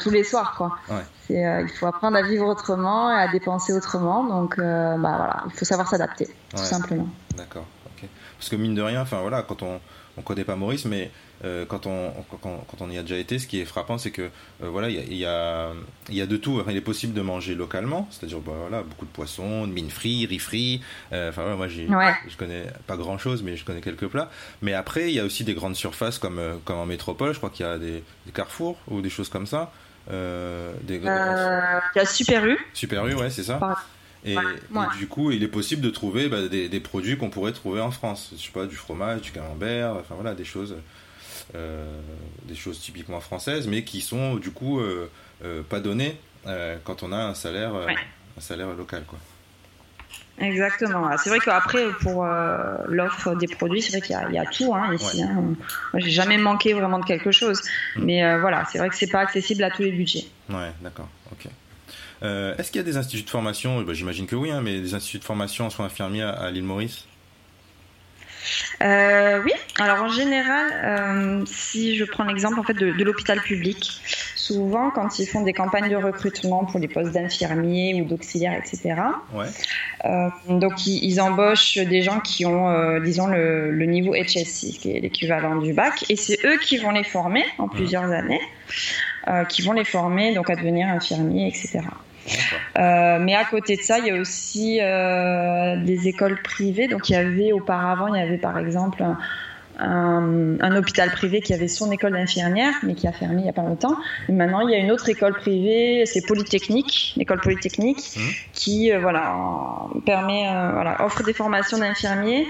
tous 0.00 0.10
les 0.10 0.24
soirs, 0.24 0.54
quoi. 0.56 0.76
il 1.30 1.70
faut 1.78 1.86
apprendre 1.86 2.16
à 2.16 2.22
vivre 2.22 2.46
autrement 2.46 3.10
et 3.10 3.20
à 3.20 3.28
dépenser 3.28 3.72
autrement. 3.72 4.24
Donc, 4.24 4.58
bah, 4.58 4.96
voilà, 4.96 5.44
il 5.46 5.52
faut 5.52 5.64
savoir 5.64 5.88
s'adapter, 5.88 6.28
tout 6.50 6.58
simplement. 6.58 7.08
D'accord. 7.36 7.66
Parce 8.38 8.50
que 8.50 8.56
mine 8.56 8.74
de 8.74 8.82
rien, 8.82 9.02
enfin 9.02 9.20
voilà, 9.20 9.42
quand 9.42 9.62
on 9.62 9.80
on 10.16 10.22
connaît 10.22 10.44
pas 10.44 10.56
Maurice, 10.56 10.84
mais 10.84 11.10
euh, 11.44 11.64
quand, 11.66 11.86
on, 11.86 12.12
quand, 12.40 12.80
on 12.80 12.90
y 12.90 12.98
a 12.98 13.02
déjà 13.02 13.16
été, 13.16 13.38
ce 13.38 13.46
qui 13.46 13.60
est 13.60 13.64
frappant, 13.64 13.98
c'est 13.98 14.12
que 14.12 14.22
euh, 14.22 14.68
voilà, 14.68 14.88
il 14.88 15.14
y 15.14 15.26
a, 15.26 15.72
y, 16.08 16.20
a, 16.20 16.26
de 16.26 16.36
tout. 16.36 16.62
il 16.68 16.76
est 16.76 16.80
possible 16.80 17.14
de 17.14 17.20
manger 17.20 17.54
localement, 17.54 18.08
c'est-à-dire 18.10 18.38
bah, 18.38 18.52
voilà, 18.60 18.82
beaucoup 18.82 19.06
de 19.06 19.10
poissons, 19.10 19.66
de 19.66 19.72
mines 19.72 19.90
frites, 19.90 20.28
riz 20.28 20.38
frits. 20.38 20.82
Euh, 21.12 21.30
enfin 21.30 21.56
moi, 21.56 21.66
j'ai, 21.66 21.88
je 22.28 22.36
connais 22.36 22.64
pas 22.86 22.96
grand-chose, 22.96 23.42
mais 23.42 23.56
je 23.56 23.64
connais 23.64 23.80
quelques 23.80 24.06
plats. 24.06 24.30
Mais 24.62 24.72
après, 24.72 25.08
il 25.10 25.14
y 25.14 25.20
a 25.20 25.24
aussi 25.24 25.42
des 25.42 25.54
grandes 25.54 25.76
surfaces 25.76 26.18
comme, 26.18 26.40
comme 26.64 26.78
en 26.78 26.86
métropole. 26.86 27.32
Je 27.32 27.38
crois 27.38 27.50
qu'il 27.50 27.66
y 27.66 27.68
a 27.68 27.78
des, 27.78 28.04
carrefours 28.32 28.78
ou 28.88 29.00
des 29.00 29.10
choses 29.10 29.28
comme 29.28 29.46
ça. 29.46 29.72
des... 30.08 30.96
il 30.96 31.02
y 31.04 31.08
a 31.08 32.06
Super 32.06 32.46
U. 32.46 32.56
Super 32.72 33.06
U, 33.06 33.14
ouais, 33.14 33.30
c'est 33.30 33.44
ça. 33.44 33.58
Et, 34.24 34.36
du 34.98 35.08
coup, 35.08 35.32
il 35.32 35.42
est 35.42 35.48
possible 35.48 35.82
de 35.82 35.90
trouver 35.90 36.28
bah, 36.28 36.46
des, 36.46 36.80
produits 36.80 37.16
qu'on 37.18 37.30
pourrait 37.30 37.52
trouver 37.52 37.80
en 37.80 37.90
France. 37.90 38.30
Je 38.36 38.42
sais 38.42 38.52
pas, 38.52 38.66
du 38.66 38.76
fromage, 38.76 39.22
du 39.22 39.32
camembert, 39.32 39.96
enfin 39.96 40.14
voilà, 40.14 40.34
des 40.34 40.44
choses, 40.44 40.76
des 41.54 42.54
choses 42.54 42.80
typiquement 42.80 43.20
françaises, 43.20 43.66
mais 43.66 43.84
qui 43.84 44.00
sont 44.00 44.36
du 44.36 44.50
coup 44.50 44.80
euh, 44.80 45.10
euh, 45.44 45.62
pas 45.62 45.80
données 45.80 46.16
quand 46.84 47.04
on 47.04 47.12
a 47.12 47.18
un 47.18 47.34
salaire, 47.34 47.72
un 47.74 48.40
salaire 48.40 48.68
local, 48.68 49.04
quoi. 49.06 49.18
Exactement. 50.40 51.08
C'est 51.18 51.30
vrai 51.30 51.38
qu'après, 51.38 51.86
pour 52.00 52.24
l'offre 52.88 53.36
des 53.36 53.46
produits, 53.46 53.80
c'est 53.80 53.96
vrai 53.96 54.00
qu'il 54.00 54.34
y, 54.34 54.38
a 54.38 54.46
tout 54.46 54.74
hein, 54.74 54.92
ici. 54.92 55.22
Hein. 55.22 55.54
Moi, 55.92 56.00
j'ai 56.00 56.10
jamais 56.10 56.38
manqué 56.38 56.72
vraiment 56.72 56.98
de 56.98 57.04
quelque 57.04 57.30
chose. 57.30 57.62
Mm. 57.94 58.04
Mais 58.04 58.38
voilà, 58.40 58.64
c'est 58.64 58.78
vrai 58.78 58.88
que 58.88 58.96
c'est 58.96 59.10
pas 59.10 59.20
accessible 59.20 59.62
à 59.62 59.70
tous 59.70 59.82
les 59.82 59.92
budgets. 59.92 60.24
Ouais, 60.48 60.72
d'accord. 60.82 61.08
Ok. 61.30 61.48
Euh, 62.22 62.56
est-ce 62.56 62.70
qu'il 62.70 62.80
y 62.80 62.84
a 62.84 62.84
des 62.84 62.96
instituts 62.96 63.24
de 63.24 63.30
formation? 63.30 63.82
Bah, 63.82 63.94
J'imagine 63.94 64.26
que 64.26 64.36
oui, 64.36 64.50
hein, 64.50 64.60
mais 64.62 64.80
des 64.80 64.94
instituts 64.94 65.18
de 65.18 65.24
formation 65.24 65.66
en 65.66 65.70
soins 65.70 65.86
infirmiers 65.86 66.22
à, 66.22 66.50
l'île 66.50 66.64
Maurice? 66.64 67.06
Euh, 68.82 69.40
oui, 69.44 69.52
alors 69.78 70.02
en 70.02 70.08
général, 70.08 70.66
euh, 70.84 71.44
si 71.46 71.96
je 71.96 72.04
prends 72.04 72.24
l'exemple 72.24 72.58
en 72.58 72.62
fait 72.62 72.74
de, 72.74 73.04
l'hôpital 73.04 73.40
public, 73.40 74.00
souvent 74.36 74.90
quand 74.90 75.18
ils 75.18 75.26
font 75.26 75.42
des 75.42 75.52
campagnes 75.52 75.90
de 75.90 75.96
recrutement 75.96 76.64
pour 76.64 76.80
les 76.80 76.88
postes 76.88 77.12
d'infirmiers 77.12 78.00
ou 78.00 78.04
d'auxiliaires, 78.04 78.58
etc. 78.58 78.94
donc 80.48 80.86
ils, 80.86 81.20
embauchent 81.20 81.78
des 81.78 82.02
gens 82.02 82.20
qui 82.20 82.44
ont, 82.46 83.00
disons, 83.00 83.26
le, 83.26 83.84
niveau 83.86 84.14
HSC, 84.14 84.78
qui 84.78 84.96
est 84.96 85.00
l'équivalent 85.00 85.56
du 85.56 85.72
bac, 85.72 86.04
et 86.08 86.16
c'est 86.16 86.38
eux 86.44 86.58
qui 86.58 86.78
vont 86.78 86.90
les 86.90 87.04
former 87.04 87.44
en 87.58 87.68
plusieurs 87.68 88.10
années, 88.10 88.40
qui 89.48 89.62
vont 89.62 89.72
les 89.72 89.84
former 89.84 90.34
donc 90.34 90.50
à 90.50 90.56
devenir 90.56 90.88
infirmiers, 90.88 91.48
etc. 91.48 91.80
Euh, 92.78 93.18
mais 93.20 93.34
à 93.34 93.44
côté 93.44 93.76
de 93.76 93.82
ça, 93.82 93.98
il 93.98 94.06
y 94.06 94.10
a 94.10 94.20
aussi 94.20 94.78
euh, 94.80 95.76
des 95.84 96.08
écoles 96.08 96.40
privées. 96.42 96.88
Donc 96.88 97.08
il 97.08 97.12
y 97.12 97.16
avait 97.16 97.52
auparavant, 97.52 98.12
il 98.14 98.18
y 98.18 98.22
avait 98.22 98.38
par 98.38 98.58
exemple 98.58 99.04
un, 99.78 100.76
hôpital 100.76 101.10
privé 101.10 101.40
qui 101.40 101.54
avait 101.54 101.68
son 101.68 101.90
école 101.90 102.12
d'infirmière, 102.12 102.74
mais 102.82 102.94
qui 102.94 103.08
a 103.08 103.12
fermé 103.12 103.40
il 103.40 103.44
n'y 103.44 103.48
a 103.48 103.52
pas 103.52 103.62
longtemps. 103.62 103.96
Et 104.28 104.32
maintenant, 104.32 104.60
il 104.60 104.70
y 104.70 104.74
a 104.74 104.78
une 104.78 104.90
autre 104.90 105.08
école 105.08 105.34
privée, 105.34 106.04
c'est 106.06 106.24
Polytechnique, 106.26 107.14
l'école 107.16 107.40
Polytechnique, 107.40 107.98
mmh. 108.16 108.20
qui 108.52 108.92
euh, 108.92 109.00
voilà 109.00 109.34
permet, 110.06 110.44
voilà, 110.72 111.04
offre 111.04 111.22
des 111.24 111.32
formations 111.32 111.78
d'infirmiers 111.78 112.46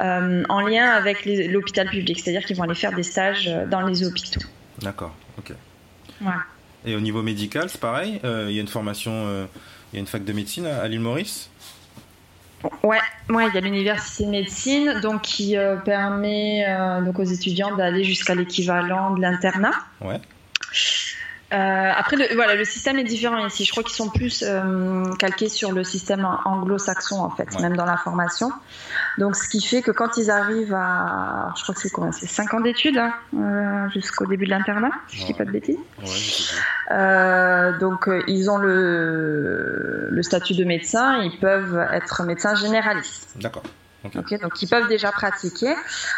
en 0.00 0.60
lien 0.60 0.90
avec 0.90 1.26
l'hôpital 1.26 1.88
public, 1.88 2.20
c'est-à-dire 2.20 2.44
qu'ils 2.44 2.56
vont 2.56 2.64
aller 2.64 2.74
faire 2.74 2.92
des 2.92 3.02
stages 3.02 3.50
dans 3.70 3.82
les 3.82 4.04
hôpitaux. 4.04 4.40
D'accord, 4.80 5.14
ok. 5.38 5.52
Voilà. 6.20 6.40
Et 6.84 6.96
au 6.96 7.00
niveau 7.00 7.22
médical, 7.22 7.68
c'est 7.68 7.80
pareil 7.80 8.20
euh, 8.24 8.46
Il 8.48 8.54
y 8.54 8.58
a 8.58 8.60
une 8.62 8.68
formation, 8.68 9.12
euh, 9.12 9.46
il 9.92 9.96
y 9.96 9.98
a 9.98 10.00
une 10.00 10.06
fac 10.06 10.24
de 10.24 10.32
médecine 10.32 10.66
à, 10.66 10.86
l'île 10.88 11.00
Maurice 11.00 11.50
Ouais, 12.82 12.98
ouais, 13.30 13.46
il 13.48 13.54
y 13.54 13.58
a 13.58 13.60
l'université 13.60 14.24
de 14.24 14.30
médecine 14.30 15.00
donc 15.00 15.22
qui 15.22 15.56
euh, 15.56 15.76
permet 15.76 16.66
donc 17.04 17.18
aux 17.18 17.24
étudiants 17.24 17.74
d'aller 17.74 18.04
jusqu'à 18.04 18.34
l'équivalent 18.34 19.14
de 19.14 19.20
l'internat. 19.22 19.72
Ouais. 20.00 20.20
Euh, 21.52 21.90
après, 21.96 22.16
le, 22.16 22.34
voilà, 22.34 22.54
le 22.54 22.64
système 22.64 22.98
est 22.98 23.04
différent 23.04 23.44
ici. 23.46 23.64
Je 23.64 23.72
crois 23.72 23.82
qu'ils 23.82 23.94
sont 23.94 24.08
plus 24.08 24.44
euh, 24.46 25.12
calqués 25.18 25.48
sur 25.48 25.72
le 25.72 25.82
système 25.82 26.26
anglo-saxon, 26.44 27.20
en 27.20 27.30
fait, 27.30 27.58
même 27.60 27.76
dans 27.76 27.84
la 27.84 27.96
formation. 27.96 28.52
Donc, 29.18 29.34
ce 29.34 29.48
qui 29.48 29.60
fait 29.60 29.82
que 29.82 29.90
quand 29.90 30.16
ils 30.16 30.30
arrivent 30.30 30.74
à, 30.74 31.52
je 31.56 31.62
crois 31.62 31.74
que 31.74 31.80
c'est 31.80 31.90
C'est 32.12 32.26
5 32.26 32.54
ans 32.54 32.60
d'études 32.60 32.98
hein, 32.98 33.12
euh, 33.34 33.88
jusqu'au 33.90 34.26
début 34.26 34.44
de 34.44 34.50
l'internat, 34.50 34.90
si 35.08 35.18
je 35.18 35.26
dis 35.26 35.34
pas 35.34 35.44
de 35.44 35.50
bêtises. 35.50 35.78
Ouais, 36.02 37.78
donc, 37.80 38.08
ils 38.28 38.48
ont 38.48 38.58
le, 38.58 40.08
le 40.10 40.22
statut 40.22 40.54
de 40.54 40.64
médecin, 40.64 41.18
ils 41.22 41.38
peuvent 41.38 41.84
être 41.92 42.22
médecins 42.22 42.54
généralistes. 42.54 43.34
D'accord. 43.40 43.64
Okay. 44.02 44.38
donc 44.38 44.62
ils 44.62 44.68
peuvent 44.68 44.88
déjà 44.88 45.12
pratiquer. 45.12 45.74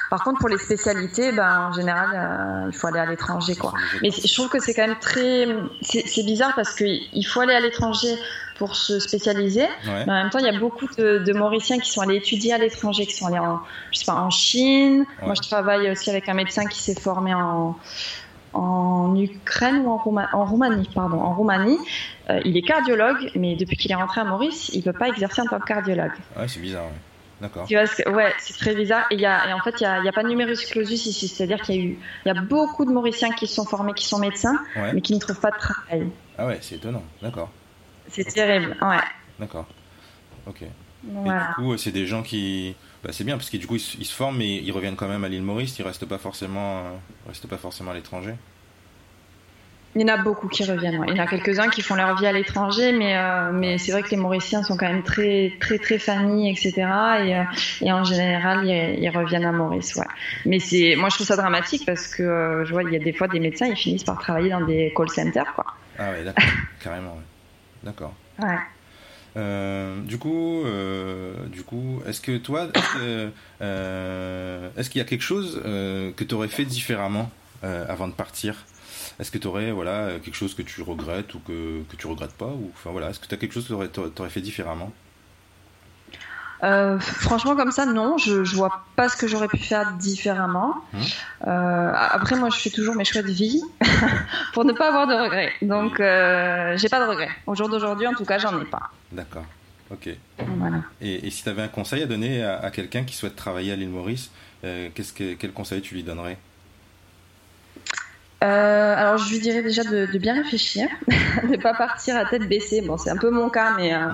Par 0.09 0.23
contre, 0.23 0.39
pour 0.39 0.49
les 0.49 0.59
spécialités, 0.59 1.33
ben, 1.33 1.69
en 1.71 1.73
général, 1.73 2.11
euh, 2.15 2.71
il 2.71 2.77
faut 2.77 2.87
aller 2.87 3.01
à 3.01 3.07
l'étranger. 3.07 3.57
quoi. 3.57 3.73
Mais 4.03 4.11
je 4.11 4.33
trouve 4.33 4.49
que 4.49 4.61
c'est 4.61 4.73
quand 4.73 4.87
même 4.87 4.99
très... 5.01 5.49
C'est 5.83 6.25
bizarre 6.25 6.53
parce 6.55 6.75
qu'il 6.75 7.27
faut 7.27 7.41
aller 7.41 7.55
à 7.55 7.61
l'étranger 7.61 8.17
pour 8.57 8.77
se 8.77 9.01
spécialiser. 9.01 9.67
Mais 9.85 10.03
en 10.03 10.15
même 10.15 10.31
temps, 10.31 10.39
il 10.39 10.47
y 10.47 10.57
a 10.57 10.59
beaucoup 10.59 10.87
de, 10.97 11.33
Mauriciens 11.33 11.81
qui 11.81 11.91
sont 11.91 12.03
allés 12.03 12.17
étudier 12.17 12.53
à 12.53 12.59
l'étranger, 12.59 13.07
qui 13.07 13.15
sont 13.15 13.27
allés 13.27 13.39
en, 13.39 13.61
je 13.91 13.99
sais 13.99 14.05
pas, 14.05 14.15
en 14.15 14.31
Chine. 14.31 15.05
Moi, 15.23 15.35
je 15.35 15.49
travaille 15.49 15.91
aussi 15.91 16.11
avec 16.11 16.29
un 16.29 16.35
médecin 16.35 16.67
qui 16.67 16.81
s'est 16.81 16.99
formé 16.99 17.35
en, 17.35 17.77
en 18.53 19.17
Ukraine 19.17 19.83
ou 19.85 19.91
en, 19.91 20.01
en 20.33 20.45
Roumanie, 20.45 20.89
pardon, 20.95 21.21
en 21.21 21.35
Roumanie. 21.35 21.79
Euh, 22.31 22.41
il 22.45 22.57
est 22.57 22.63
cardiologue, 22.63 23.33
mais 23.35 23.57
depuis 23.57 23.77
qu'il 23.77 23.91
est 23.91 23.97
rentré 23.97 24.21
à 24.21 24.25
Maurice, 24.25 24.71
il 24.73 24.79
ne 24.79 24.85
peut 24.85 24.99
pas 24.99 25.09
exercer 25.09 25.43
en 25.43 25.47
tant 25.47 25.59
que 25.59 25.67
cardiologue. 25.67 26.13
Ouais, 26.37 26.47
c'est 26.47 26.61
bizarre. 26.61 26.91
D'accord. 27.43 27.67
ouais, 27.69 28.33
c'est 28.39 28.57
très 28.57 28.73
bizarre. 28.73 29.05
Et, 29.11 29.17
y 29.17 29.27
a, 29.27 29.49
et 29.49 29.53
en 29.53 29.59
fait, 29.59 29.75
il 29.81 29.83
n'y 29.83 30.09
a, 30.09 30.11
a, 30.11 30.13
pas 30.13 30.23
de 30.23 30.29
numerus 30.29 30.65
clausus 30.67 31.07
ici. 31.07 31.27
C'est-à-dire 31.27 31.61
qu'il 31.61 31.75
y 31.75 31.79
a 31.79 31.83
eu 31.83 31.99
y 32.25 32.31
a 32.31 32.35
beaucoup 32.35 32.85
de 32.85 32.93
Mauriciens 32.93 33.33
qui 33.33 33.49
sont 33.49 33.65
formés, 33.65 33.95
qui 33.95 34.07
sont 34.07 34.21
médecins, 34.21 34.63
mais 34.95 35.01
qui 35.01 35.13
ne 35.13 35.19
trouvent 35.19 35.41
pas 35.41 35.51
de 35.51 35.59
travail. 35.59 36.07
Ah 36.39 36.47
ouais, 36.47 36.59
c'est 36.63 36.77
étonnant. 36.77 37.03
D'accord. 37.21 37.51
C'est 38.09 38.25
terrible, 38.25 38.77
ouais. 38.81 38.97
D'accord. 39.41 39.67
Ok. 40.47 40.63
Et 40.63 41.09
du 41.09 41.55
coup, 41.57 41.77
c'est 41.77 41.91
des 41.91 42.07
gens 42.07 42.23
qui. 42.23 42.77
Bah, 43.03 43.11
c'est 43.13 43.25
bien 43.25 43.37
parce 43.37 43.51
que 43.51 43.57
du 43.57 43.67
coup, 43.67 43.75
ils, 43.75 43.81
se 43.81 44.15
forment, 44.15 44.39
mais 44.39 44.59
ils 44.59 44.71
reviennent 44.71 44.95
quand 44.95 45.09
même 45.09 45.25
à 45.25 45.29
l'île 45.29 45.43
Maurice. 45.43 45.77
Ils 45.81 45.83
restent 45.83 46.07
pas 46.07 46.19
forcément, 46.19 46.85
restent 47.27 47.49
pas 47.49 47.57
forcément 47.57 47.91
à 47.91 47.95
l'étranger. 47.95 48.35
Il 49.95 50.01
y 50.01 50.05
en 50.05 50.15
a 50.15 50.17
beaucoup 50.17 50.49
qui 50.49 50.65
reviennent. 50.65 51.05
Il 51.07 51.17
y 51.17 51.21
en 51.21 51.23
a 51.23 51.27
quelques-uns 51.27 51.69
qui 51.69 51.83
font 51.83 51.95
leur 51.95 52.17
vie 52.17 52.27
à 52.27 52.33
l'étranger, 52.33 52.93
mais, 52.93 53.15
euh, 53.15 53.53
mais 53.53 53.77
c'est 53.77 53.93
vrai 53.93 54.03
que 54.03 54.09
les 54.09 54.17
Mauriciens 54.17 54.63
sont 54.63 54.79
quand 54.79 54.87
même 54.87 55.03
très, 55.03 55.53
très, 55.61 55.79
très 55.79 55.99
familles, 55.99 56.51
etc. 56.51 56.73
Et, 56.79 57.37
euh, 57.37 57.43
et 57.83 57.93
en 57.93 58.03
général, 58.03 58.67
ils, 58.67 59.11
reviennent 59.11 59.45
à 59.45 59.53
Maurice. 59.53 59.95
Ouais. 59.97 60.07
Mais 60.47 60.61
c'est, 60.61 60.97
moi, 60.97 61.11
je 61.11 61.17
trouve 61.17 61.27
ça 61.27 61.37
dramatique 61.37 61.85
parce 61.85 62.07
que 62.09 62.23
euh, 62.23 62.65
je 62.65 62.73
vois, 62.73 62.85
il 62.85 62.93
y 62.93 62.97
a 62.97 63.01
des 63.01 63.13
fois 63.13 63.29
des 63.29 63.39
médecins, 63.39 63.67
ils 63.67 63.77
finissent 63.77 64.05
par 64.05 64.19
travailler 64.19 64.49
dans 64.49 64.65
des 64.65 64.95
call 64.97 65.11
centers. 65.11 65.53
Quoi. 65.55 65.67
Ah 65.99 66.11
ouais, 66.13 66.25
d'accord, 66.25 66.45
carrément. 66.83 67.19
D'accord. 67.83 68.15
Ouais. 68.39 68.57
du 70.05 70.17
coup, 70.17 70.65
du 71.49 71.65
coup, 71.65 72.01
est-ce 72.07 72.23
que 72.23 72.39
toi, 72.39 72.69
est-ce 73.61 74.89
qu'il 74.89 74.99
y 75.01 75.03
a 75.03 75.07
quelque 75.07 75.21
chose 75.21 75.61
que 75.63 76.25
tu 76.25 76.35
aurais 76.35 76.49
fait 76.49 76.65
différemment 76.65 77.31
avant 77.63 78.09
de 78.09 78.15
partir? 78.15 78.65
Est-ce 79.23 79.31
que 79.31 79.39
tu 79.39 79.47
aurais 79.47 79.71
voilà, 79.71 80.19
quelque 80.19 80.35
chose 80.35 80.53
que 80.53 80.63
tu 80.63 80.83
regrettes 80.83 81.33
ou 81.35 81.39
que, 81.39 81.83
que 81.89 81.95
tu 81.97 82.09
regrettes 82.09 82.33
pas 82.33 82.47
ou, 82.47 82.73
enfin, 82.75 82.91
voilà, 82.91 83.11
Est-ce 83.11 83.21
que 83.21 83.29
tu 83.29 83.35
as 83.35 83.39
quelque 83.39 83.53
chose 83.53 83.69
que 83.69 83.87
tu 83.87 84.01
aurais, 84.21 84.31
fait 84.31 84.41
différemment? 84.41 84.93
Euh, 86.65 86.99
franchement, 86.99 87.55
comme 87.55 87.71
ça, 87.71 87.87
non, 87.87 88.19
je, 88.19 88.43
je 88.43 88.57
vois 88.57 88.85
pas 88.97 89.09
ce 89.09 89.17
que 89.17 89.29
j'aurais 89.29 89.47
pu 89.47 89.59
faire 89.59 89.93
différemment. 89.93 90.75
Hum. 90.93 91.01
Euh, 91.47 91.93
après, 91.95 92.35
moi, 92.35 92.49
je 92.51 92.59
fais 92.59 92.71
toujours 92.71 92.97
mes 92.97 93.05
choix 93.05 93.23
de 93.23 93.31
vie 93.31 93.63
pour 94.55 94.65
ne 94.65 94.73
pas 94.73 94.89
avoir 94.89 95.07
de 95.07 95.15
regrets. 95.15 95.53
Donc, 95.63 96.01
euh, 96.01 96.77
j'ai 96.77 96.89
pas 96.89 96.99
de 96.99 97.09
regrets. 97.09 97.31
Au 97.47 97.55
jour 97.55 97.69
d'aujourd'hui, 97.69 98.09
en 98.09 98.15
tout 98.15 98.25
cas, 98.25 98.39
j'en 98.39 98.61
ai 98.61 98.65
pas. 98.65 98.91
D'accord. 99.13 99.47
Ok. 99.93 100.09
Voilà. 100.57 100.79
Et, 101.01 101.31
si 101.31 101.45
tu 101.45 101.49
avais 101.49 101.63
un 101.63 101.69
conseil 101.69 102.03
à 102.03 102.07
donner 102.07 102.43
à, 102.43 102.73
quelqu'un 102.73 103.05
qui 103.05 103.15
souhaite 103.15 103.37
travailler 103.37 103.73
à 103.73 103.77
l'île 103.77 103.91
Maurice, 103.91 104.33
qu'est-ce 104.63 105.13
que, 105.13 105.35
quel 105.35 105.53
conseil 105.53 105.81
tu 105.81 105.95
lui 105.95 106.03
donnerais? 106.03 106.39
Euh, 108.43 108.95
alors 108.97 109.19
je 109.19 109.31
lui 109.31 109.39
dirais 109.39 109.63
déjà 109.63 109.85
de, 109.85 110.19
bien 110.19 110.35
réfléchir, 110.35 110.89
de 111.49 111.57
pas 111.57 111.75
partir 111.75 112.17
à 112.17 112.25
tête 112.25 112.49
baissée. 112.49 112.81
Bon, 112.81 112.99
c'est 112.99 113.11
un 113.11 113.17
peu 113.17 113.31
mon 113.31 113.49
cas, 113.49 113.75
mais 113.77 113.95
euh, 113.95 114.09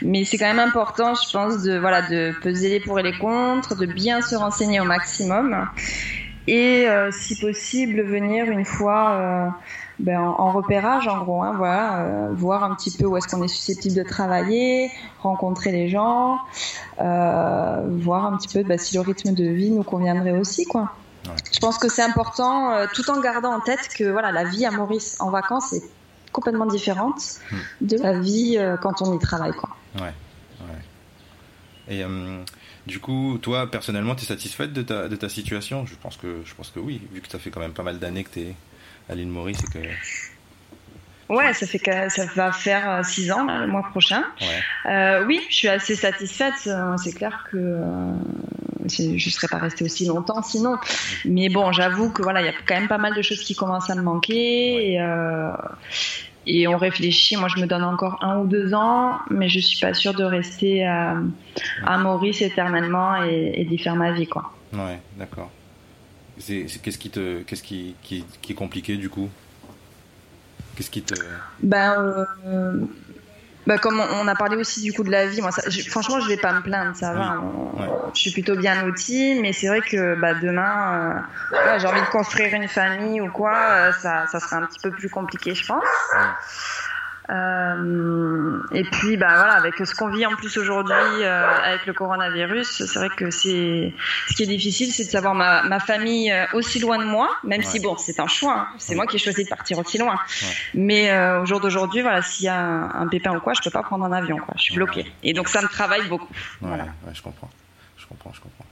mais 0.00 0.24
c'est 0.24 0.38
quand 0.38 0.46
même 0.46 0.58
important, 0.58 1.14
je 1.14 1.30
pense, 1.30 1.62
de 1.62 1.76
voilà 1.76 2.02
de 2.02 2.32
peser 2.40 2.70
les 2.70 2.80
pour 2.80 2.98
et 2.98 3.02
les 3.02 3.16
contre, 3.18 3.76
de 3.76 3.84
bien 3.84 4.22
se 4.22 4.36
renseigner 4.36 4.80
au 4.80 4.84
maximum 4.84 5.68
et 6.46 6.88
euh, 6.88 7.10
si 7.12 7.38
possible 7.38 8.00
venir 8.00 8.46
une 8.46 8.64
fois 8.64 9.52
ben, 9.98 10.18
en, 10.18 10.50
repérage 10.50 11.06
en 11.06 11.22
gros, 11.22 11.42
hein, 11.42 11.52
voilà, 11.54 12.28
voir 12.32 12.64
un 12.64 12.74
petit 12.74 12.96
peu 12.96 13.04
où 13.04 13.18
est-ce 13.18 13.28
qu'on 13.28 13.42
est 13.42 13.48
susceptible 13.48 13.96
de 13.96 14.02
travailler, 14.02 14.90
rencontrer 15.18 15.72
les 15.72 15.90
gens, 15.90 16.38
voir 16.96 18.32
un 18.32 18.38
petit 18.38 18.48
peu 18.48 18.66
ben, 18.66 18.78
si 18.78 18.94
le 18.94 19.02
rythme 19.02 19.34
de 19.34 19.44
vie 19.44 19.70
nous 19.70 19.82
conviendrait 19.82 20.38
aussi, 20.38 20.64
quoi. 20.64 20.90
Je 21.52 21.58
pense 21.60 21.78
que 21.78 21.88
c'est 21.88 22.02
important, 22.02 22.72
euh, 22.72 22.86
tout 22.92 23.08
en 23.10 23.20
gardant 23.20 23.52
en 23.52 23.60
tête 23.60 23.88
que 23.96 24.04
voilà, 24.04 24.32
la 24.32 24.44
vie 24.44 24.64
à 24.66 24.70
Maurice 24.70 25.16
en 25.20 25.30
vacances 25.30 25.72
est 25.72 25.82
complètement 26.32 26.66
différente 26.66 27.20
hmm. 27.50 27.56
de 27.82 27.98
la 27.98 28.18
vie 28.18 28.56
euh, 28.58 28.76
quand 28.76 29.02
on 29.02 29.16
y 29.16 29.18
travaille. 29.18 29.52
Quoi. 29.52 29.70
Ouais, 29.96 30.12
Et 31.88 32.04
euh, 32.04 32.42
du 32.86 33.00
coup, 33.00 33.38
toi, 33.40 33.70
personnellement, 33.70 34.14
tu 34.14 34.24
es 34.24 34.26
satisfaite 34.26 34.72
de 34.72 34.82
ta, 34.82 35.08
de 35.08 35.16
ta 35.16 35.28
situation? 35.28 35.86
Je 35.86 35.94
pense, 36.00 36.16
que, 36.16 36.42
je 36.44 36.54
pense 36.54 36.70
que 36.70 36.80
oui, 36.80 37.00
vu 37.12 37.20
que 37.20 37.28
ça 37.28 37.38
fait 37.38 37.50
quand 37.50 37.60
même 37.60 37.72
pas 37.72 37.82
mal 37.82 37.98
d'années 37.98 38.24
que 38.24 38.30
tu 38.30 38.40
es 38.40 38.54
à 39.08 39.14
l'île 39.14 39.28
Maurice 39.28 39.60
et 39.64 39.66
que 39.66 39.78
Ouais, 41.28 41.52
ça 41.52 41.66
fait 41.66 41.78
que 41.78 42.08
ça 42.08 42.24
va 42.34 42.52
faire 42.52 42.90
euh, 42.90 43.02
six 43.02 43.30
ans 43.30 43.44
le 43.44 43.66
mois 43.66 43.82
prochain. 43.90 44.24
Euh, 44.86 45.24
oui, 45.26 45.40
je 45.50 45.54
suis 45.54 45.68
assez 45.68 45.94
satisfaite. 45.94 46.54
C'est 46.96 47.12
clair 47.12 47.46
que 47.50 47.58
euh, 47.58 48.12
je 48.90 49.30
serais 49.30 49.48
pas 49.48 49.58
restée 49.58 49.84
aussi 49.84 50.06
longtemps 50.06 50.42
sinon. 50.42 50.76
Mais 51.24 51.48
bon, 51.48 51.72
j'avoue 51.72 52.10
que 52.10 52.22
voilà, 52.22 52.40
il 52.40 52.46
y 52.46 52.48
a 52.48 52.54
quand 52.66 52.74
même 52.74 52.88
pas 52.88 52.98
mal 52.98 53.14
de 53.14 53.22
choses 53.22 53.42
qui 53.42 53.54
commencent 53.54 53.90
à 53.90 53.94
me 53.94 54.02
manquer. 54.02 54.92
Et, 54.92 55.00
euh, 55.00 55.52
et, 56.46 56.66
on 56.68 56.76
réfléchit. 56.76 57.36
Moi, 57.36 57.48
je 57.54 57.60
me 57.60 57.66
donne 57.66 57.84
encore 57.84 58.18
un 58.22 58.38
ou 58.40 58.46
deux 58.46 58.74
ans, 58.74 59.18
mais 59.30 59.48
je 59.48 59.60
suis 59.60 59.78
pas 59.80 59.94
sûre 59.94 60.14
de 60.14 60.24
rester 60.24 60.86
à, 60.86 61.16
à 61.84 61.98
Maurice 61.98 62.42
éternellement 62.42 63.22
et, 63.24 63.52
et 63.54 63.64
d'y 63.64 63.78
faire 63.78 63.96
ma 63.96 64.12
vie, 64.12 64.26
quoi. 64.26 64.52
Ouais, 64.72 65.00
d'accord. 65.16 65.50
Qu'est-ce 66.46 66.98
qui 66.98 67.10
te, 67.10 67.42
qu'est-ce 67.42 67.62
qui, 67.62 67.94
qui, 68.02 68.24
qui 68.40 68.52
est 68.52 68.54
compliqué 68.54 68.96
du 68.96 69.08
coup? 69.08 69.28
Qu'est-ce 70.76 70.90
qui 70.90 71.02
te. 71.02 71.14
Ben, 71.62 71.94
euh, 72.46 72.86
ben, 73.68 73.76
comme 73.76 74.00
on 74.00 74.26
a 74.26 74.34
parlé 74.34 74.56
aussi 74.56 74.80
du 74.80 74.94
coup 74.94 75.04
de 75.04 75.10
la 75.10 75.26
vie, 75.26 75.42
moi, 75.42 75.50
franchement, 75.90 76.20
je 76.20 76.28
vais 76.28 76.38
pas 76.38 76.54
me 76.54 76.62
plaindre, 76.62 76.96
ça 76.96 77.12
va. 77.12 77.36
Je 78.14 78.18
suis 78.18 78.30
plutôt 78.30 78.56
bien 78.56 78.82
lotie, 78.82 79.38
mais 79.42 79.52
c'est 79.52 79.66
vrai 79.66 79.82
que 79.82 80.18
bah, 80.18 80.32
demain, 80.32 81.22
euh, 81.52 81.78
j'ai 81.78 81.86
envie 81.86 82.00
de 82.00 82.06
construire 82.06 82.54
une 82.54 82.66
famille 82.66 83.20
ou 83.20 83.30
quoi, 83.30 83.52
euh, 83.52 83.92
ça, 83.92 84.26
ça 84.26 84.40
sera 84.40 84.56
un 84.56 84.64
petit 84.64 84.78
peu 84.80 84.90
plus 84.90 85.10
compliqué, 85.10 85.54
je 85.54 85.66
pense. 85.66 85.84
Euh, 87.30 88.62
et 88.72 88.84
puis, 88.84 89.18
bah 89.18 89.34
voilà, 89.36 89.52
avec 89.52 89.74
ce 89.76 89.94
qu'on 89.94 90.08
vit 90.08 90.24
en 90.24 90.34
plus 90.34 90.56
aujourd'hui 90.56 90.94
euh, 90.94 91.46
avec 91.62 91.84
le 91.84 91.92
coronavirus, 91.92 92.86
c'est 92.86 92.98
vrai 92.98 93.10
que 93.10 93.30
c'est 93.30 93.92
ce 94.28 94.34
qui 94.34 94.44
est 94.44 94.46
difficile, 94.46 94.90
c'est 94.92 95.04
de 95.04 95.10
savoir 95.10 95.34
ma, 95.34 95.62
ma, 95.64 95.78
famille 95.78 96.32
euh, 96.32 96.46
aussi 96.54 96.78
loin 96.78 96.98
de 96.98 97.04
moi, 97.04 97.30
même 97.44 97.62
si 97.62 97.80
bon, 97.80 97.98
c'est 97.98 98.18
un 98.20 98.26
choix, 98.26 98.60
hein. 98.60 98.68
c'est 98.78 98.94
moi 98.94 99.06
qui 99.06 99.16
ai 99.16 99.18
choisi 99.18 99.44
de 99.44 99.48
partir 99.48 99.78
aussi 99.78 99.98
loin. 99.98 100.18
Mais 100.72 101.12
au 101.38 101.44
jour 101.44 101.60
d'aujourd'hui, 101.60 102.00
voilà, 102.00 102.22
s'il 102.22 102.46
y 102.46 102.48
a 102.48 102.58
un, 102.58 103.06
pépin 103.08 103.36
ou 103.36 103.40
quoi, 103.40 103.52
je 103.52 103.60
peux 103.62 103.70
pas 103.70 103.82
prendre 103.82 104.04
un 104.04 104.12
avion, 104.12 104.38
quoi. 104.38 104.54
Je 104.56 104.62
suis 104.62 104.74
bloquée. 104.74 105.10
Et 105.22 105.34
donc 105.34 105.48
ça 105.48 105.60
me 105.60 105.68
travaille 105.68 106.06
beaucoup. 106.08 106.32
Voilà. 106.60 106.86
je 107.12 107.20
comprends, 107.20 107.50
je 107.96 108.06
comprends, 108.06 108.32
je 108.32 108.40
comprends. 108.40 108.64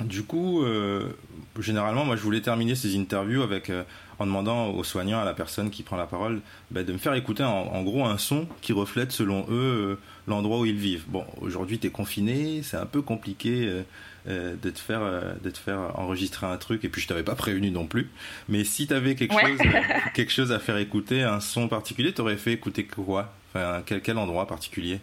Euh... 0.00 0.04
Du 0.04 0.24
coup, 0.24 0.62
euh, 0.62 1.10
généralement, 1.58 2.04
moi, 2.04 2.16
je 2.16 2.22
voulais 2.22 2.40
terminer 2.40 2.74
ces 2.74 2.96
interviews 2.96 3.42
avec 3.42 3.70
euh, 3.70 3.84
en 4.18 4.26
demandant 4.26 4.70
aux 4.70 4.84
soignants, 4.84 5.20
à 5.20 5.24
la 5.24 5.34
personne 5.34 5.70
qui 5.70 5.82
prend 5.82 5.96
la 5.96 6.06
parole, 6.06 6.40
bah, 6.70 6.82
de 6.82 6.92
me 6.92 6.98
faire 6.98 7.14
écouter 7.14 7.44
en, 7.44 7.82
gros 7.82 8.04
un 8.04 8.18
son 8.18 8.46
qui 8.60 8.72
reflète, 8.72 9.12
selon 9.12 9.46
eux, 9.50 9.52
euh, 9.52 9.98
l'endroit 10.26 10.60
où 10.60 10.66
ils 10.66 10.76
vivent. 10.76 11.04
Bon, 11.08 11.24
aujourd'hui, 11.40 11.78
tu 11.78 11.86
es 11.86 11.90
confiné, 11.90 12.62
c'est 12.62 12.76
un 12.76 12.86
peu 12.86 13.02
compliqué 13.02 13.82
de 14.26 14.70
te 14.70 14.78
faire 14.78 15.02
de 15.42 15.50
te 15.50 15.58
faire 15.58 15.98
enregistrer 15.98 16.46
un 16.46 16.56
truc, 16.56 16.82
et 16.84 16.88
puis 16.88 17.02
je 17.02 17.08
t'avais 17.08 17.22
pas 17.22 17.34
prévenu 17.34 17.70
non 17.70 17.86
plus. 17.86 18.08
Mais 18.48 18.64
si 18.64 18.86
tu 18.86 18.94
avais 18.94 19.16
quelque 19.16 19.38
chose 19.38 19.58
quelque 20.14 20.32
chose 20.32 20.50
à 20.50 20.58
faire 20.58 20.78
écouter, 20.78 21.22
un 21.22 21.40
son 21.40 21.68
particulier, 21.68 22.12
t'aurais 22.12 22.38
fait 22.38 22.52
écouter 22.52 22.84
quoi? 22.86 23.34
Enfin, 23.52 23.82
quel, 23.84 24.00
quel 24.00 24.16
endroit 24.16 24.46
particulier? 24.46 25.00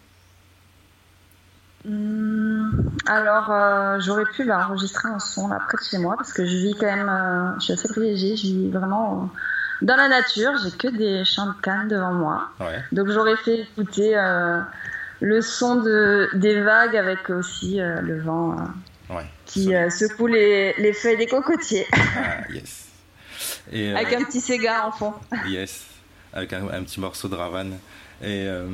Hum, 1.87 2.30
alors, 3.05 3.51
euh, 3.51 3.99
j'aurais 3.99 4.25
pu 4.25 4.45
bah, 4.45 4.65
enregistrer 4.67 5.09
un 5.09 5.19
son 5.19 5.47
là 5.47 5.59
près 5.67 5.77
de 5.77 5.83
chez 5.83 5.97
moi 5.97 6.15
parce 6.17 6.33
que 6.33 6.45
je 6.45 6.55
vis 6.55 6.75
quand 6.79 6.85
même, 6.85 7.09
euh, 7.09 7.53
je 7.59 7.65
suis 7.65 7.73
assez 7.73 7.87
privilégiée, 7.87 8.37
je 8.37 8.43
vis 8.43 8.69
vraiment 8.69 9.29
dans 9.81 9.95
la 9.95 10.07
nature, 10.07 10.51
j'ai 10.63 10.71
que 10.71 10.87
des 10.87 11.25
champs 11.25 11.47
de 11.47 11.61
canne 11.61 11.87
devant 11.87 12.13
moi. 12.13 12.49
Donc 12.91 13.09
j'aurais 13.09 13.37
fait 13.37 13.61
écouter 13.61 14.15
euh, 14.15 14.61
le 15.19 15.41
son 15.41 15.77
de, 15.77 16.29
des 16.33 16.61
vagues 16.61 16.95
avec 16.95 17.29
aussi 17.29 17.79
le 17.79 18.21
vent 18.21 18.55
qui 19.45 19.73
secoue 19.89 20.27
les, 20.27 20.73
les, 20.77 20.93
feuilles 20.93 21.17
des 21.17 21.27
cocotiers. 21.27 21.87
Ah, 21.93 22.49
yes. 22.51 22.87
Et, 23.71 23.91
avec 23.93 24.13
un 24.13 24.23
petit 24.23 24.39
Sega 24.39 24.87
en 24.87 24.91
fond. 24.91 25.13
Yes, 25.47 25.85
avec 26.33 26.53
un, 26.53 26.67
un 26.69 26.83
petit 26.83 26.99
morceau 26.99 27.27
de 27.27 27.35
Ravane. 27.35 27.77
Et 28.21 28.45
euh, 28.45 28.67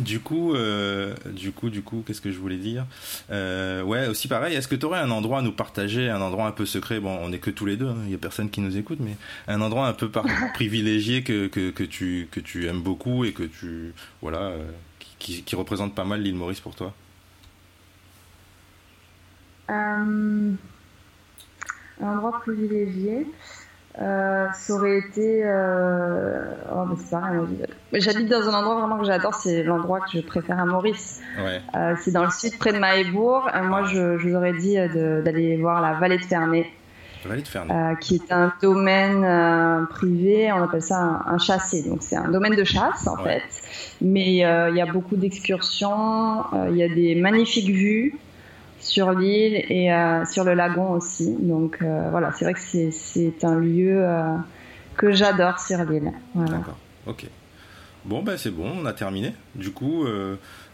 du 0.00 0.20
coup, 0.20 0.54
euh, 0.54 1.14
du 1.26 1.52
coup, 1.52 1.70
du 1.70 1.82
coup, 1.82 2.02
qu'est-ce 2.06 2.20
que 2.20 2.30
je 2.30 2.38
voulais 2.38 2.58
dire? 2.58 2.84
Euh, 3.30 3.82
Ouais, 3.82 4.06
aussi 4.08 4.28
pareil. 4.28 4.54
Est-ce 4.54 4.68
que 4.68 4.74
tu 4.74 4.84
aurais 4.86 4.98
un 5.00 5.10
endroit 5.10 5.38
à 5.38 5.42
nous 5.42 5.52
partager, 5.52 6.10
un 6.10 6.20
endroit 6.20 6.46
un 6.46 6.52
peu 6.52 6.66
secret? 6.66 7.00
Bon, 7.00 7.18
on 7.22 7.32
est 7.32 7.38
que 7.38 7.50
tous 7.50 7.66
les 7.66 7.76
deux. 7.76 7.88
Hein, 7.88 7.96
il 8.04 8.10
y 8.10 8.14
a 8.14 8.18
personne 8.18 8.50
qui 8.50 8.60
nous 8.60 8.76
écoute, 8.76 8.98
mais 9.00 9.16
un 9.48 9.60
endroit 9.60 9.86
un 9.86 9.94
peu 9.94 10.10
privilégié 10.54 11.22
que, 11.22 11.46
que, 11.46 11.70
que, 11.70 11.84
tu 11.84 12.28
que 12.30 12.40
tu 12.40 12.66
aimes 12.66 12.82
beaucoup 12.82 13.24
et 13.24 13.32
que 13.32 13.44
tu 13.44 13.92
voilà 14.22 14.52
qui, 15.18 15.42
qui 15.42 15.56
représente 15.56 15.94
pas 15.94 16.04
mal 16.04 16.20
l'île 16.22 16.34
Maurice 16.34 16.60
pour 16.60 16.74
toi? 16.74 16.92
un 19.68 20.56
endroit 22.00 22.40
privilégié. 22.40 23.26
Euh, 24.00 24.46
ça 24.52 24.74
aurait 24.74 24.98
été. 24.98 25.42
Euh... 25.44 26.44
Oh, 26.70 26.84
mais 26.88 26.96
c'est 26.98 27.10
pareil. 27.10 27.40
J'habite 27.94 28.28
dans 28.28 28.48
un 28.48 28.54
endroit 28.54 28.80
vraiment 28.80 28.98
que 28.98 29.06
j'adore. 29.06 29.34
C'est 29.34 29.62
l'endroit 29.62 30.00
que 30.00 30.10
je 30.12 30.20
préfère 30.20 30.58
à 30.58 30.66
Maurice. 30.66 31.22
Ouais. 31.38 31.62
Euh, 31.74 31.94
c'est 32.02 32.10
dans 32.10 32.24
le 32.24 32.30
sud, 32.30 32.58
près 32.58 32.72
de 32.72 32.78
Mahébourg. 32.78 33.48
Euh, 33.54 33.62
moi, 33.62 33.84
je, 33.84 34.18
je, 34.18 34.28
vous 34.28 34.34
aurais 34.34 34.52
dit 34.52 34.76
d'aller 34.76 35.56
voir 35.56 35.80
la 35.80 35.94
vallée 35.94 36.18
de 36.18 36.24
Ferney. 36.24 36.70
Vallée 37.24 37.42
de 37.42 37.48
Ferney. 37.48 37.96
Qui 38.00 38.16
est 38.16 38.32
un 38.32 38.52
domaine 38.60 39.86
privé. 39.88 40.52
On 40.52 40.62
appelle 40.62 40.82
ça 40.82 40.98
un, 40.98 41.22
un 41.26 41.38
chassé. 41.38 41.82
Donc, 41.88 41.98
c'est 42.02 42.16
un 42.16 42.28
domaine 42.28 42.54
de 42.54 42.64
chasse, 42.64 43.06
en 43.06 43.16
fait. 43.16 43.42
Mais 44.02 44.26
il 44.34 44.76
y 44.76 44.80
a 44.80 44.86
beaucoup 44.92 45.16
d'excursions. 45.16 46.44
Il 46.68 46.76
y 46.76 46.82
a 46.82 46.88
des 46.88 47.14
magnifiques 47.14 47.70
vues 47.70 48.14
sur 48.86 49.12
l'île 49.12 49.64
et 49.68 49.92
euh, 49.92 50.24
sur 50.24 50.44
le 50.44 50.54
lagon 50.54 50.92
aussi. 50.92 51.34
Donc 51.40 51.78
euh, 51.82 52.08
voilà, 52.10 52.32
c'est 52.32 52.44
vrai 52.44 52.54
que 52.54 52.60
c'est 52.60 53.44
un 53.44 53.58
lieu 53.58 54.04
euh, 54.04 54.36
que 54.96 55.12
j'adore 55.12 55.58
sur 55.58 55.84
l'île. 55.84 56.12
D'accord, 56.34 56.78
ok. 57.06 57.26
Bon, 58.04 58.22
bah, 58.22 58.38
c'est 58.38 58.52
bon, 58.52 58.70
on 58.82 58.86
a 58.86 58.92
terminé. 58.92 59.34
Du 59.56 59.72
coup, 59.72 60.06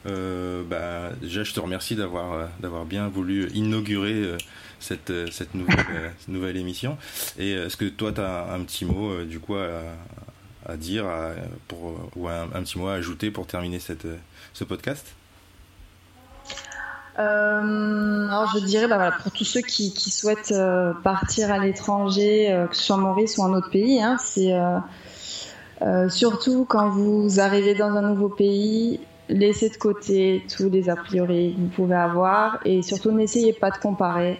bah, 0.04 1.10
déjà, 1.20 1.44
je 1.44 1.54
te 1.54 1.60
remercie 1.60 1.96
d'avoir 1.96 2.48
d'avoir 2.60 2.84
bien 2.84 3.08
voulu 3.08 3.48
inaugurer 3.54 4.36
cette, 4.80 5.12
cette 5.32 5.54
nouvelle, 5.54 6.12
nouvelle 6.28 6.58
émission. 6.58 6.98
Et 7.38 7.52
est-ce 7.52 7.78
que 7.78 7.86
toi, 7.86 8.12
tu 8.12 8.20
as 8.20 8.52
un 8.52 8.60
petit 8.64 8.84
mot, 8.84 9.24
du 9.24 9.40
coup, 9.40 9.56
à, 9.56 10.76
dire 10.76 11.06
pour, 11.68 12.10
ou 12.16 12.28
un, 12.28 12.42
un, 12.54 12.62
petit 12.62 12.78
mot 12.78 12.88
à 12.88 12.94
ajouter 12.94 13.30
pour 13.30 13.46
terminer 13.46 13.78
cette, 13.78 14.06
ce 14.52 14.64
podcast? 14.64 15.14
Euh, 17.18 18.28
alors 18.28 18.50
je 18.54 18.60
dirais 18.60 18.88
bah, 18.88 19.12
pour 19.22 19.32
tous 19.32 19.44
ceux 19.44 19.60
qui, 19.60 19.92
qui 19.92 20.10
souhaitent 20.10 20.52
euh, 20.52 20.92
partir 21.02 21.52
à 21.52 21.58
l'étranger, 21.58 22.50
euh, 22.50 22.66
que 22.66 22.76
ce 22.76 22.82
soit 22.82 22.96
Maurice 22.96 23.36
ou 23.36 23.44
un 23.44 23.52
autre 23.52 23.70
pays, 23.70 24.02
hein, 24.02 24.16
c'est 24.18 24.54
euh, 25.82 26.08
surtout 26.08 26.64
quand 26.64 26.88
vous 26.88 27.40
arrivez 27.40 27.74
dans 27.74 27.90
un 27.96 28.02
nouveau 28.02 28.28
pays, 28.28 29.00
laissez 29.32 29.68
de 29.68 29.76
côté 29.76 30.44
tous 30.54 30.68
les 30.68 30.88
a 30.88 30.96
priori 30.96 31.54
que 31.54 31.60
vous 31.60 31.68
pouvez 31.68 31.96
avoir 31.96 32.60
et 32.64 32.82
surtout 32.82 33.12
n'essayez 33.12 33.52
pas 33.52 33.70
de 33.70 33.78
comparer. 33.78 34.38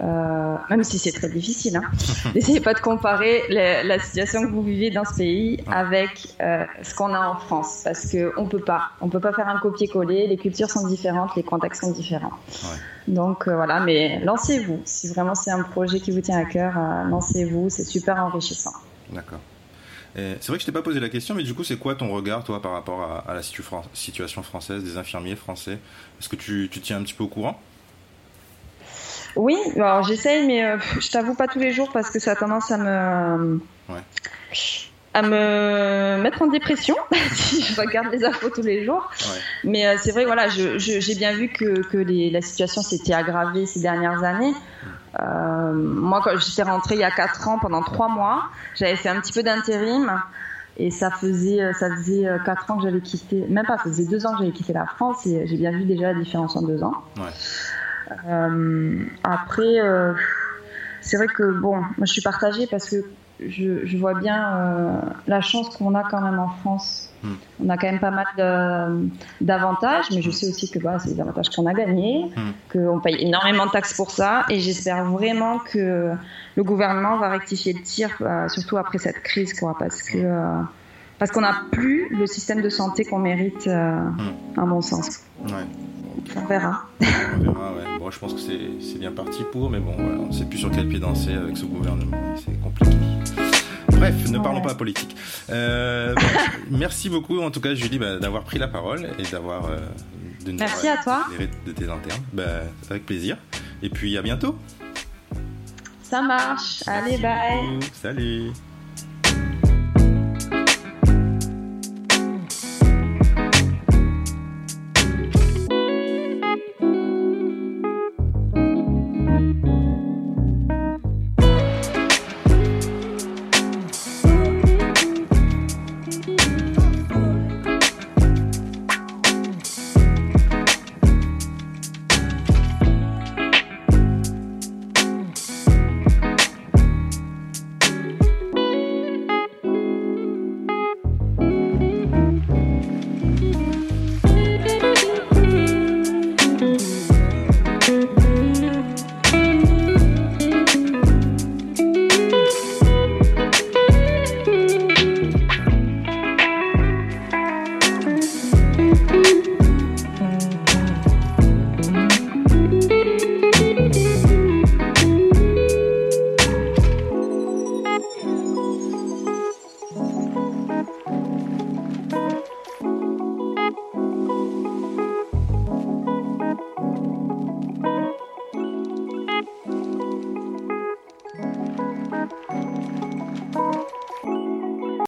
Euh, 0.00 0.56
même 0.68 0.82
si 0.82 0.98
c'est 0.98 1.12
très 1.12 1.28
difficile. 1.28 1.76
Hein. 1.76 1.84
N'essayez 2.34 2.60
pas 2.60 2.74
de 2.74 2.80
comparer 2.80 3.42
la 3.48 3.98
situation 3.98 4.42
que 4.42 4.50
vous 4.50 4.62
vivez 4.62 4.90
dans 4.90 5.04
ce 5.04 5.14
pays 5.14 5.62
avec 5.70 6.34
euh, 6.40 6.64
ce 6.82 6.94
qu'on 6.94 7.14
a 7.14 7.28
en 7.28 7.36
France, 7.36 7.82
parce 7.84 8.10
qu'on 8.10 8.46
peut 8.46 8.60
pas. 8.60 8.90
On 9.00 9.08
peut 9.08 9.20
pas 9.20 9.32
faire 9.32 9.48
un 9.48 9.58
copier-coller. 9.58 10.26
Les 10.26 10.36
cultures 10.36 10.70
sont 10.70 10.86
différentes, 10.88 11.36
les 11.36 11.44
contextes 11.44 11.82
sont 11.82 11.92
différents. 11.92 12.32
Donc 13.06 13.46
euh, 13.46 13.54
voilà, 13.54 13.80
mais 13.80 14.20
lancez-vous. 14.24 14.80
Si 14.84 15.08
vraiment 15.08 15.34
c'est 15.34 15.52
un 15.52 15.62
projet 15.62 16.00
qui 16.00 16.10
vous 16.10 16.20
tient 16.20 16.38
à 16.38 16.44
cœur, 16.44 16.74
lancez-vous. 17.08 17.70
C'est 17.70 17.84
super 17.84 18.22
enrichissant. 18.22 18.72
D'accord. 19.10 19.40
C'est 20.14 20.46
vrai 20.46 20.56
que 20.56 20.60
je 20.60 20.66
t'ai 20.66 20.72
pas 20.72 20.82
posé 20.82 21.00
la 21.00 21.08
question, 21.08 21.34
mais 21.34 21.42
du 21.42 21.54
coup, 21.54 21.64
c'est 21.64 21.76
quoi 21.76 21.94
ton 21.96 22.12
regard, 22.12 22.44
toi, 22.44 22.62
par 22.62 22.72
rapport 22.72 23.24
à, 23.26 23.34
la 23.34 23.42
situation 23.42 24.42
française 24.42 24.84
des 24.84 24.96
infirmiers 24.96 25.36
français? 25.36 25.78
Est-ce 26.20 26.28
que 26.28 26.36
tu, 26.36 26.68
tu 26.70 26.80
tiens 26.80 26.98
un 26.98 27.02
petit 27.02 27.14
peu 27.14 27.24
au 27.24 27.28
courant? 27.28 27.60
Oui, 29.36 29.56
alors 29.76 30.02
j'essaye, 30.04 30.46
mais 30.46 30.64
euh, 30.64 30.76
je 31.00 31.10
t'avoue 31.10 31.34
pas 31.34 31.48
tous 31.48 31.58
les 31.58 31.72
jours 31.72 31.90
parce 31.92 32.10
que 32.10 32.18
ça 32.18 32.32
a 32.32 32.36
tendance 32.36 32.70
à 32.70 32.78
me. 32.78 33.60
à 35.12 35.22
me 35.22 36.20
mettre 36.22 36.42
en 36.42 36.46
dépression 36.46 36.96
si 37.34 37.62
je 37.62 37.80
regarde 37.80 38.12
les 38.12 38.24
infos 38.24 38.50
tous 38.50 38.62
les 38.62 38.84
jours. 38.84 39.10
Mais 39.64 39.86
euh, 39.86 39.96
c'est 40.00 40.12
vrai, 40.12 40.24
voilà, 40.24 40.48
j'ai 40.48 41.14
bien 41.16 41.32
vu 41.32 41.48
que, 41.48 41.82
que 41.88 41.96
les, 41.96 42.30
la 42.30 42.42
situation 42.42 42.82
s'était 42.82 43.14
aggravée 43.14 43.66
ces 43.66 43.80
dernières 43.80 44.22
années. 44.22 44.54
Euh, 45.20 45.72
moi, 45.72 46.20
quand 46.24 46.36
j'étais 46.38 46.62
rentrée 46.62 46.96
il 46.96 47.00
y 47.00 47.04
a 47.04 47.10
4 47.10 47.48
ans, 47.48 47.58
pendant 47.58 47.82
3 47.82 48.08
mois, 48.08 48.44
j'avais 48.74 48.96
fait 48.96 49.08
un 49.08 49.20
petit 49.20 49.32
peu 49.32 49.42
d'intérim. 49.42 50.20
Et 50.76 50.90
ça 50.90 51.10
faisait, 51.10 51.72
ça 51.74 51.88
faisait 51.94 52.26
4 52.44 52.70
ans 52.72 52.78
que 52.78 52.82
j'avais 52.82 53.00
quitté, 53.00 53.46
même 53.48 53.64
pas, 53.64 53.76
ça 53.76 53.84
faisait 53.84 54.06
2 54.06 54.26
ans 54.26 54.32
que 54.32 54.38
j'avais 54.38 54.50
quitté 54.50 54.72
la 54.72 54.86
France 54.86 55.24
et 55.24 55.46
j'ai 55.46 55.56
bien 55.56 55.70
vu 55.70 55.84
déjà 55.84 56.12
la 56.12 56.18
différence 56.18 56.56
en 56.56 56.62
2 56.62 56.82
ans. 56.82 56.94
Ouais. 57.16 57.30
Euh, 58.28 59.04
après, 59.22 59.80
euh, 59.80 60.12
c'est 61.00 61.16
vrai 61.16 61.26
que 61.26 61.42
bon, 61.60 61.76
moi 61.76 62.06
je 62.06 62.12
suis 62.12 62.22
partagée 62.22 62.66
parce 62.66 62.88
que 62.88 63.04
je, 63.40 63.84
je 63.84 63.96
vois 63.96 64.14
bien 64.14 64.56
euh, 64.56 65.00
la 65.26 65.40
chance 65.40 65.76
qu'on 65.76 65.94
a 65.94 66.02
quand 66.04 66.20
même 66.20 66.38
en 66.38 66.48
France. 66.48 67.10
Hmm. 67.22 67.34
On 67.64 67.68
a 67.68 67.76
quand 67.76 67.86
même 67.86 68.00
pas 68.00 68.10
mal 68.10 69.00
d'avantages, 69.40 70.06
mais 70.12 70.22
je 70.22 70.30
sais 70.30 70.48
aussi 70.48 70.70
que 70.70 70.78
bah, 70.78 70.98
c'est 70.98 71.14
des 71.14 71.20
avantages 71.20 71.50
qu'on 71.50 71.66
a 71.66 71.72
gagnés, 71.72 72.30
hmm. 72.36 72.50
qu'on 72.72 73.00
paye 73.00 73.16
énormément 73.18 73.66
de 73.66 73.70
taxes 73.70 73.94
pour 73.94 74.10
ça, 74.10 74.44
et 74.50 74.60
j'espère 74.60 75.04
vraiment 75.04 75.58
que 75.58 76.12
le 76.56 76.62
gouvernement 76.62 77.16
va 77.18 77.30
rectifier 77.30 77.72
le 77.72 77.82
tir, 77.82 78.10
surtout 78.48 78.76
après 78.76 78.98
cette 78.98 79.22
crise, 79.22 79.58
quoi, 79.58 79.76
parce 79.78 80.02
que 80.02 80.62
parce 81.18 81.30
qu'on 81.30 81.42
n'a 81.42 81.54
plus 81.70 82.08
le 82.10 82.26
système 82.26 82.60
de 82.60 82.68
santé 82.68 83.04
qu'on 83.04 83.20
mérite, 83.20 83.66
hmm. 83.66 84.58
à 84.58 84.64
mon 84.64 84.82
sens. 84.82 85.20
Ouais. 85.46 85.52
On 86.36 86.46
verra. 86.46 86.84
On 87.00 87.40
verra, 87.40 87.72
ouais. 87.72 87.98
Bon, 87.98 88.10
je 88.10 88.18
pense 88.18 88.34
que 88.34 88.40
c'est 88.40 88.98
bien 88.98 89.12
parti 89.12 89.42
pour, 89.50 89.70
mais 89.70 89.80
bon, 89.80 89.94
on 89.98 90.26
ne 90.26 90.32
sait 90.32 90.44
plus 90.44 90.58
sur 90.58 90.70
quel 90.70 90.88
pied 90.88 90.98
danser 90.98 91.32
avec 91.32 91.56
ce 91.56 91.64
gouvernement. 91.64 92.16
C'est 92.36 92.60
compliqué. 92.60 92.96
Bref, 94.04 94.30
ne 94.30 94.38
parlons 94.38 94.60
pas 94.60 94.74
politique. 94.74 95.16
Euh, 95.48 96.14
merci 96.70 97.08
beaucoup, 97.08 97.40
en 97.40 97.50
tout 97.50 97.62
cas, 97.62 97.74
Julie, 97.74 97.98
bah, 97.98 98.18
d'avoir 98.18 98.42
pris 98.42 98.58
la 98.58 98.68
parole 98.68 99.08
et 99.18 99.22
d'avoir. 99.22 99.64
Euh, 99.64 99.78
de 100.44 100.52
nous 100.52 100.58
merci 100.58 100.88
à 100.88 100.98
toi. 100.98 101.24
De 101.64 101.72
tes 101.72 101.88
internes. 101.88 102.22
Bah, 102.34 102.64
avec 102.90 103.06
plaisir. 103.06 103.38
Et 103.82 103.88
puis, 103.88 104.18
à 104.18 104.22
bientôt. 104.22 104.58
Ça 106.02 106.20
marche. 106.20 106.82
Allez, 106.86 107.16
bye. 107.16 107.80
Salut. 107.94 108.52